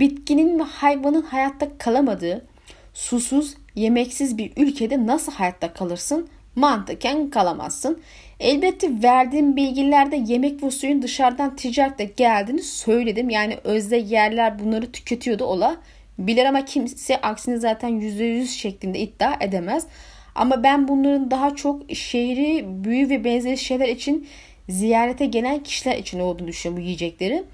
bitkinin 0.00 0.58
ve 0.58 0.62
hayvanın 0.62 1.22
hayatta 1.22 1.78
kalamadığı, 1.78 2.46
susuz, 2.94 3.54
yemeksiz 3.74 4.38
bir 4.38 4.52
ülkede 4.56 5.06
nasıl 5.06 5.32
hayatta 5.32 5.72
kalırsın? 5.72 6.28
Mantıken 6.56 7.30
kalamazsın. 7.30 8.02
Elbette 8.40 9.02
verdiğim 9.02 9.56
bilgilerde 9.56 10.16
yemek 10.26 10.62
ve 10.62 10.70
suyun 10.70 11.02
dışarıdan 11.02 11.56
ticaretle 11.56 12.04
geldiğini 12.04 12.62
söyledim. 12.62 13.30
Yani 13.30 13.58
özde 13.64 13.96
yerler 13.96 14.58
bunları 14.58 14.92
tüketiyordu 14.92 15.44
ola. 15.44 15.76
Bilir 16.18 16.44
ama 16.44 16.64
kimse 16.64 17.20
aksini 17.20 17.58
zaten 17.58 17.90
%100 17.90 18.46
şeklinde 18.46 18.98
iddia 18.98 19.36
edemez. 19.40 19.86
Ama 20.34 20.62
ben 20.62 20.88
bunların 20.88 21.30
daha 21.30 21.56
çok 21.56 21.92
şehri, 21.94 22.64
büyü 22.84 23.08
ve 23.10 23.24
benzeri 23.24 23.58
şeyler 23.58 23.88
için 23.88 24.28
ziyarete 24.68 25.26
gelen 25.26 25.62
kişiler 25.62 25.96
için 25.98 26.20
olduğunu 26.20 26.48
düşünüyorum 26.48 26.82
bu 26.82 26.86
yiyecekleri. 26.86 27.44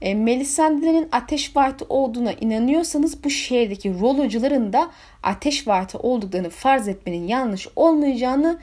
E, 0.00 0.14
Melisandre'nin 0.14 1.08
ateş 1.12 1.56
vartı 1.56 1.86
olduğuna 1.88 2.32
inanıyorsanız 2.32 3.24
bu 3.24 3.30
şehirdeki 3.30 4.00
rolocuların 4.00 4.72
da 4.72 4.90
ateş 5.22 5.68
vartı 5.68 5.98
olduklarını 5.98 6.50
farz 6.50 6.88
etmenin 6.88 7.28
yanlış 7.28 7.68
olmayacağını 7.76 8.58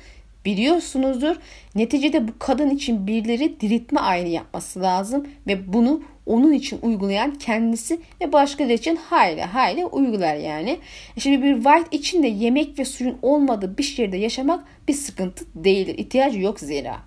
biliyorsunuzdur. 0.45 1.35
Neticede 1.75 2.27
bu 2.27 2.31
kadın 2.39 2.69
için 2.69 3.07
birileri 3.07 3.59
diriltme 3.59 3.99
ayini 3.99 4.31
yapması 4.31 4.81
lazım 4.81 5.27
ve 5.47 5.73
bunu 5.73 6.01
onun 6.25 6.53
için 6.53 6.79
uygulayan 6.81 7.35
kendisi 7.35 7.99
ve 8.21 8.33
başkaları 8.33 8.73
için 8.73 8.95
hayli 8.95 9.41
hayli 9.41 9.85
uygular 9.85 10.35
yani. 10.35 10.79
E, 11.17 11.19
şimdi 11.19 11.43
bir 11.43 11.55
White 11.55 11.97
için 11.97 12.23
de 12.23 12.27
yemek 12.27 12.79
ve 12.79 12.85
suyun 12.85 13.17
olmadığı 13.21 13.77
bir 13.77 13.83
şehirde 13.83 14.17
yaşamak 14.17 14.63
bir 14.87 14.93
sıkıntı 14.93 15.45
değildir. 15.55 15.97
İhtiyacı 15.97 16.39
yok 16.39 16.59
zira. 16.59 16.97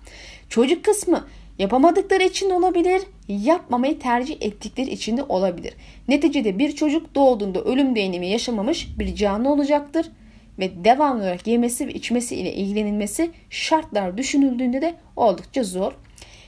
Çocuk 0.49 0.85
kısmı 0.85 1.27
Yapamadıkları 1.59 2.23
için 2.23 2.49
olabilir, 2.49 3.01
yapmamayı 3.27 3.99
tercih 3.99 4.37
ettikleri 4.41 4.89
için 4.89 5.17
de 5.17 5.23
olabilir. 5.23 5.73
Neticede 6.07 6.59
bir 6.59 6.71
çocuk 6.75 7.15
doğduğunda 7.15 7.61
ölüm 7.61 7.95
deneyimi 7.95 8.27
yaşamamış 8.27 8.87
bir 8.99 9.15
canlı 9.15 9.49
olacaktır 9.49 10.11
ve 10.59 10.83
devamlı 10.83 11.21
olarak 11.23 11.47
yemesi 11.47 11.87
ve 11.87 11.93
içmesi 11.93 12.35
ile 12.35 12.53
ilgilenilmesi 12.53 13.31
şartlar 13.49 14.17
düşünüldüğünde 14.17 14.81
de 14.81 14.95
oldukça 15.15 15.63
zor. 15.63 15.93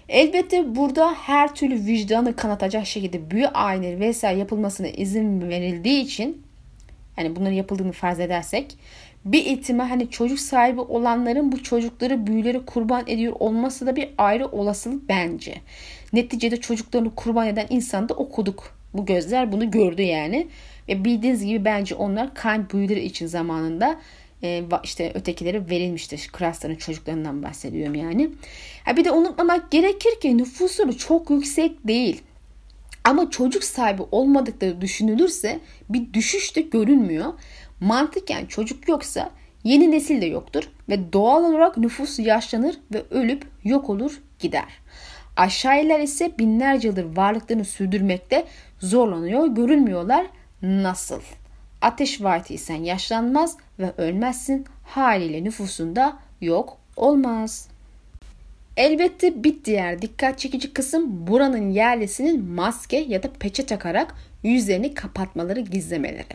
Elbette 0.09 0.75
burada 0.75 1.13
her 1.13 1.55
türlü 1.55 1.85
vicdanı 1.85 2.35
kanatacak 2.35 2.87
şekilde 2.87 3.31
büyü 3.31 3.47
ayinleri 3.47 3.99
vesaire 3.99 4.39
yapılmasına 4.39 4.87
izin 4.87 5.49
verildiği 5.49 6.03
için 6.03 6.41
yani 7.17 7.35
bunların 7.35 7.55
yapıldığını 7.55 7.91
farz 7.91 8.19
edersek 8.19 8.77
bir 9.31 9.45
ihtimal 9.45 9.87
hani 9.87 10.09
çocuk 10.09 10.39
sahibi 10.39 10.81
olanların 10.81 11.51
bu 11.51 11.63
çocukları 11.63 12.27
büyüleri 12.27 12.65
kurban 12.65 13.03
ediyor 13.07 13.33
olması 13.39 13.87
da 13.87 13.95
bir 13.95 14.09
ayrı 14.17 14.47
olasılık 14.47 15.09
bence. 15.09 15.55
Neticede 16.13 16.57
çocuklarını 16.57 17.15
kurban 17.15 17.47
eden 17.47 17.67
insan 17.69 18.09
da 18.09 18.13
okuduk. 18.13 18.77
Bu 18.93 19.05
gözler 19.05 19.51
bunu 19.51 19.71
gördü 19.71 20.01
yani. 20.01 20.47
Ve 20.89 21.05
bildiğiniz 21.05 21.45
gibi 21.45 21.65
bence 21.65 21.95
onlar 21.95 22.33
kan 22.33 22.69
büyüleri 22.69 23.03
için 23.03 23.27
zamanında 23.27 23.99
e, 24.43 24.63
işte 24.83 25.11
ötekileri 25.15 25.69
verilmiştir. 25.69 26.29
Krasların 26.33 26.75
çocuklarından 26.75 27.43
bahsediyorum 27.43 27.95
yani. 27.95 28.29
Ha 28.85 28.97
bir 28.97 29.05
de 29.05 29.11
unutmamak 29.11 29.71
gerekir 29.71 30.19
ki 30.21 30.37
nüfusları 30.37 30.97
çok 30.97 31.29
yüksek 31.29 31.87
değil. 31.87 32.21
Ama 33.03 33.29
çocuk 33.29 33.63
sahibi 33.63 34.01
olmadıkları 34.11 34.81
düşünülürse 34.81 35.59
bir 35.89 36.13
düşüş 36.13 36.55
de 36.55 36.61
görünmüyor. 36.61 37.33
Mantıken 37.79 38.45
çocuk 38.45 38.87
yoksa 38.87 39.29
yeni 39.63 39.91
nesil 39.91 40.21
de 40.21 40.25
yoktur 40.25 40.69
ve 40.89 41.13
doğal 41.13 41.43
olarak 41.43 41.77
nüfus 41.77 42.19
yaşlanır 42.19 42.75
ve 42.93 43.03
ölüp 43.11 43.45
yok 43.63 43.89
olur 43.89 44.21
gider. 44.39 44.79
Aşağılar 45.37 45.99
ise 45.99 46.37
binlerce 46.39 46.87
yıldır 46.87 47.15
varlıklarını 47.15 47.65
sürdürmekte 47.65 48.45
zorlanıyor, 48.79 49.47
görülmüyorlar. 49.47 50.25
Nasıl? 50.61 51.21
Ateş 51.81 52.21
vartıysan 52.21 52.75
yaşlanmaz 52.75 53.57
ve 53.79 53.91
ölmezsin. 53.97 54.65
Haliyle 54.83 55.43
nüfusunda 55.43 56.19
yok 56.41 56.77
olmaz. 56.95 57.67
Elbette 58.77 59.43
bir 59.43 59.63
diğer 59.65 60.01
dikkat 60.01 60.39
çekici 60.39 60.73
kısım 60.73 61.27
buranın 61.27 61.69
yerlisinin 61.69 62.45
maske 62.45 62.97
ya 62.97 63.23
da 63.23 63.29
peçe 63.39 63.65
takarak 63.65 64.15
yüzlerini 64.43 64.93
kapatmaları 64.93 65.59
gizlemeleri. 65.59 66.33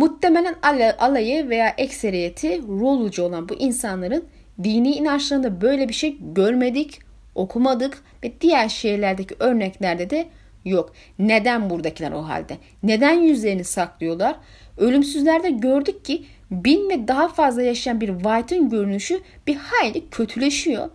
Muhtemelen 0.00 0.54
alayı 0.98 1.48
veya 1.48 1.74
ekseriyeti 1.78 2.62
rolucu 2.68 3.22
olan 3.22 3.48
bu 3.48 3.54
insanların 3.54 4.24
dini 4.62 4.90
inançlarında 4.90 5.60
böyle 5.60 5.88
bir 5.88 5.94
şey 5.94 6.16
görmedik, 6.20 6.98
okumadık 7.34 8.02
ve 8.24 8.32
diğer 8.40 8.68
şehirlerdeki 8.68 9.34
örneklerde 9.38 10.10
de 10.10 10.26
yok. 10.64 10.92
Neden 11.18 11.70
buradakiler 11.70 12.12
o 12.12 12.22
halde? 12.22 12.56
Neden 12.82 13.12
yüzlerini 13.12 13.64
saklıyorlar? 13.64 14.36
Ölümsüzlerde 14.78 15.50
gördük 15.50 16.04
ki 16.04 16.24
bin 16.50 16.90
ve 16.90 17.08
daha 17.08 17.28
fazla 17.28 17.62
yaşayan 17.62 18.00
bir 18.00 18.08
White'ın 18.08 18.70
görünüşü 18.70 19.20
bir 19.46 19.56
hayli 19.56 20.10
kötüleşiyor. 20.10 20.88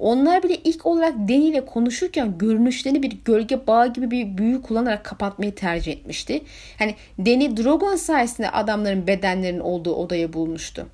Onlar 0.00 0.42
bile 0.42 0.56
ilk 0.56 0.86
olarak 0.86 1.14
Deni 1.16 1.44
ile 1.44 1.64
konuşurken 1.64 2.38
görünüşlerini 2.38 3.02
bir 3.02 3.18
gölge 3.24 3.66
bağı 3.66 3.92
gibi 3.92 4.10
bir 4.10 4.38
büyü 4.38 4.62
kullanarak 4.62 5.04
kapatmayı 5.04 5.54
tercih 5.54 5.92
etmişti. 5.92 6.42
Hani 6.78 6.94
Deni 7.18 7.56
Drogon 7.56 7.96
sayesinde 7.96 8.50
adamların 8.50 9.06
bedenlerinin 9.06 9.60
olduğu 9.60 9.94
odayı 9.94 10.32
bulmuştu. 10.32 10.86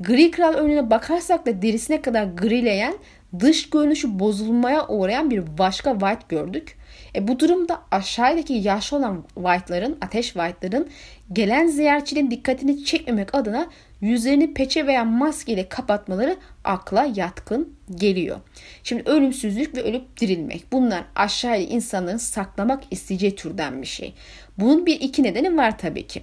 Gri 0.00 0.30
Kral 0.30 0.52
önüne 0.52 0.90
bakarsak 0.90 1.46
da 1.46 1.62
derisine 1.62 2.02
kadar 2.02 2.24
grileyen, 2.24 2.94
dış 3.38 3.70
görünüşü 3.70 4.18
bozulmaya 4.18 4.88
uğrayan 4.88 5.30
bir 5.30 5.58
başka 5.58 5.92
White 5.92 6.24
gördük. 6.28 6.76
E 7.14 7.28
bu 7.28 7.40
durumda 7.40 7.82
aşağıdaki 7.90 8.52
yaşlı 8.52 8.96
olan 8.96 9.24
White'ların, 9.34 9.98
ateş 10.00 10.26
White'ların 10.26 10.88
gelen 11.32 11.66
ziyaretçinin 11.66 12.30
dikkatini 12.30 12.84
çekmemek 12.84 13.34
adına 13.34 13.66
yüzlerini 14.00 14.54
peçe 14.54 14.86
veya 14.86 15.04
maske 15.04 15.52
ile 15.52 15.68
kapatmaları 15.68 16.36
akla 16.64 17.08
yatkın 17.14 17.79
geliyor. 17.94 18.40
Şimdi 18.84 19.02
ölümsüzlük 19.10 19.76
ve 19.76 19.82
ölüp 19.82 20.20
dirilmek 20.20 20.72
bunlar 20.72 21.04
aşağıya 21.14 21.62
insanların 21.62 22.16
saklamak 22.16 22.82
isteyeceği 22.90 23.36
türden 23.36 23.82
bir 23.82 23.86
şey. 23.86 24.14
Bunun 24.58 24.86
bir 24.86 25.00
iki 25.00 25.22
nedeni 25.22 25.56
var 25.56 25.78
tabii 25.78 26.06
ki. 26.06 26.22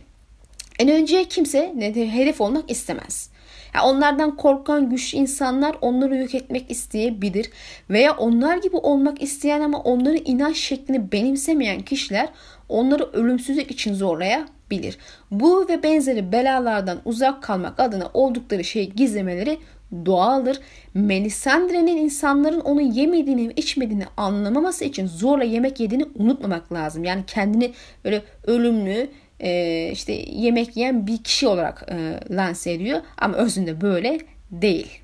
En 0.79 0.89
önce 0.89 1.23
kimse 1.23 1.73
hedef 1.93 2.41
olmak 2.41 2.71
istemez. 2.71 3.29
Yani 3.75 3.85
onlardan 3.85 4.35
korkan 4.35 4.89
güçlü 4.89 5.17
insanlar 5.17 5.75
onları 5.81 6.17
yok 6.17 6.35
etmek 6.35 6.71
isteyebilir 6.71 7.49
veya 7.89 8.17
onlar 8.17 8.57
gibi 8.57 8.75
olmak 8.75 9.21
isteyen 9.21 9.61
ama 9.61 9.79
onların 9.79 10.21
inanç 10.25 10.57
şeklini 10.57 11.11
benimsemeyen 11.11 11.81
kişiler 11.81 12.29
onları 12.69 13.03
ölümsüzlük 13.03 13.71
için 13.71 13.93
zorlayabilir. 13.93 14.97
Bu 15.31 15.67
ve 15.69 15.83
benzeri 15.83 16.31
belalardan 16.31 16.99
uzak 17.05 17.43
kalmak 17.43 17.79
adına 17.79 18.09
oldukları 18.13 18.63
şeyi 18.63 18.93
gizlemeleri 18.93 19.57
doğaldır. 20.05 20.59
Melisandre'nin 20.93 21.97
insanların 21.97 22.59
onu 22.59 22.81
yemediğini 22.81 23.53
içmediğini 23.55 24.05
anlamaması 24.17 24.85
için 24.85 25.07
zorla 25.07 25.43
yemek 25.43 25.79
yediğini 25.79 26.05
unutmamak 26.15 26.73
lazım. 26.73 27.03
Yani 27.03 27.23
kendini 27.27 27.73
böyle 28.05 28.23
ölümlü 28.43 29.09
e, 29.39 29.89
işte 29.91 30.13
yemek 30.31 30.77
yiyen 30.77 31.07
bir 31.07 31.17
kişi 31.17 31.47
olarak 31.47 31.85
e, 31.91 32.19
lanse 32.35 32.71
ediyor 32.71 33.01
ama 33.17 33.37
özünde 33.37 33.81
böyle 33.81 34.19
değil. 34.51 35.01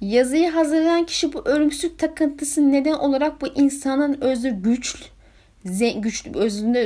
Yazıyı 0.00 0.50
hazırlayan 0.50 1.06
kişi 1.06 1.32
bu 1.32 1.48
ölümsüzlük 1.48 1.98
takıntısı 1.98 2.72
neden 2.72 2.92
olarak 2.92 3.40
bu 3.40 3.46
insanın 3.46 4.20
özü 4.20 4.50
güçlü, 4.50 5.04
güçlü 6.00 6.38
özünde 6.38 6.84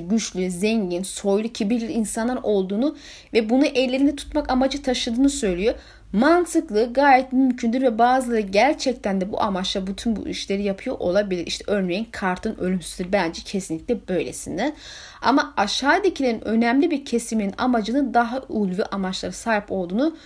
güçlü, 0.00 0.50
zengin, 0.50 1.02
soylu, 1.02 1.48
kibirli 1.48 1.92
insanlar 1.92 2.38
olduğunu 2.42 2.96
ve 3.32 3.50
bunu 3.50 3.66
ellerinde 3.66 4.16
tutmak 4.16 4.50
amacı 4.50 4.82
taşıdığını 4.82 5.30
söylüyor 5.30 5.74
mantıklı, 6.14 6.92
gayet 6.92 7.32
mümkündür 7.32 7.82
ve 7.82 7.98
bazıları 7.98 8.40
gerçekten 8.40 9.20
de 9.20 9.32
bu 9.32 9.42
amaçla 9.42 9.86
bütün 9.86 10.16
bu 10.16 10.28
işleri 10.28 10.62
yapıyor 10.62 10.96
olabilir. 10.98 11.46
İşte 11.46 11.64
örneğin 11.66 12.08
kartın 12.10 12.56
ölümsüzlüğü 12.58 13.12
bence 13.12 13.42
kesinlikle 13.42 14.08
böylesinde. 14.08 14.74
Ama 15.22 15.54
aşağıdakilerin 15.56 16.48
önemli 16.48 16.90
bir 16.90 17.04
kesimin 17.04 17.54
amacının 17.58 18.14
daha 18.14 18.40
ulvi 18.48 18.84
amaçlara 18.84 19.32
sahip 19.32 19.72
olduğunu 19.72 20.16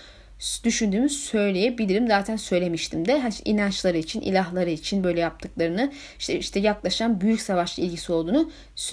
düşündüğümü 0.65 1.09
söyleyebilirim. 1.09 2.09
Zaten 2.09 2.37
söylemiştim 2.37 3.07
de 3.09 3.21
hani 3.21 3.33
inançları 3.45 3.99
için, 3.99 4.21
ilahları 4.21 4.71
için 4.71 5.05
böyle 5.05 5.21
yaptıklarını 5.21 5.93
işte 6.19 6.39
işte 6.39 6.61
yaklaşan 6.61 7.21
büyük 7.21 7.41
savaşla 7.41 7.83
ilgisi 7.83 8.13
olduğunu 8.13 8.51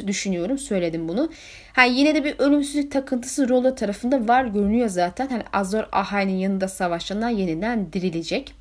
düşünüyorum. 0.08 0.58
Söyledim 0.58 1.08
bunu. 1.08 1.32
Ha 1.74 1.84
yine 1.84 2.16
de 2.16 2.24
bir 2.24 2.36
ölümsüzlük 2.40 2.92
takıntısı 2.92 3.50
Rolla 3.50 3.76
tarafında 3.76 4.28
var 4.28 4.46
görünüyor 4.46 4.88
zaten. 4.88 5.28
Hani 5.28 5.44
Azor 5.54 5.84
Ahai'nin 5.92 6.38
yanında 6.38 6.68
savaşanlar 6.68 7.30
yeniden 7.30 7.94
dirilecek. 7.94 8.54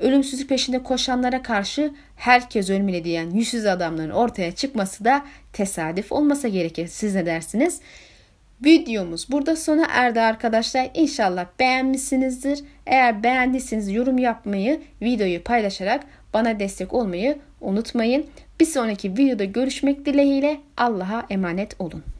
Ölümsüzlük 0.00 0.48
peşinde 0.48 0.82
koşanlara 0.82 1.42
karşı 1.42 1.92
herkes 2.16 2.70
ölmeli 2.70 3.04
diyen 3.04 3.30
yüzsüz 3.30 3.66
adamların 3.66 4.10
ortaya 4.10 4.52
çıkması 4.52 5.04
da 5.04 5.24
tesadüf 5.52 6.12
olmasa 6.12 6.48
gerekir. 6.48 6.86
Siz 6.86 7.14
ne 7.14 7.26
dersiniz? 7.26 7.80
Videomuz 8.64 9.30
burada 9.30 9.56
sona 9.56 9.86
erdi 9.88 10.20
arkadaşlar. 10.20 10.90
İnşallah 10.94 11.46
beğenmişsinizdir. 11.60 12.64
Eğer 12.86 13.22
beğendiyseniz 13.22 13.90
yorum 13.90 14.18
yapmayı, 14.18 14.80
videoyu 15.02 15.42
paylaşarak 15.42 16.04
bana 16.34 16.60
destek 16.60 16.94
olmayı 16.94 17.38
unutmayın. 17.60 18.26
Bir 18.60 18.66
sonraki 18.66 19.12
videoda 19.12 19.44
görüşmek 19.44 20.06
dileğiyle 20.06 20.60
Allah'a 20.76 21.26
emanet 21.30 21.80
olun. 21.80 22.13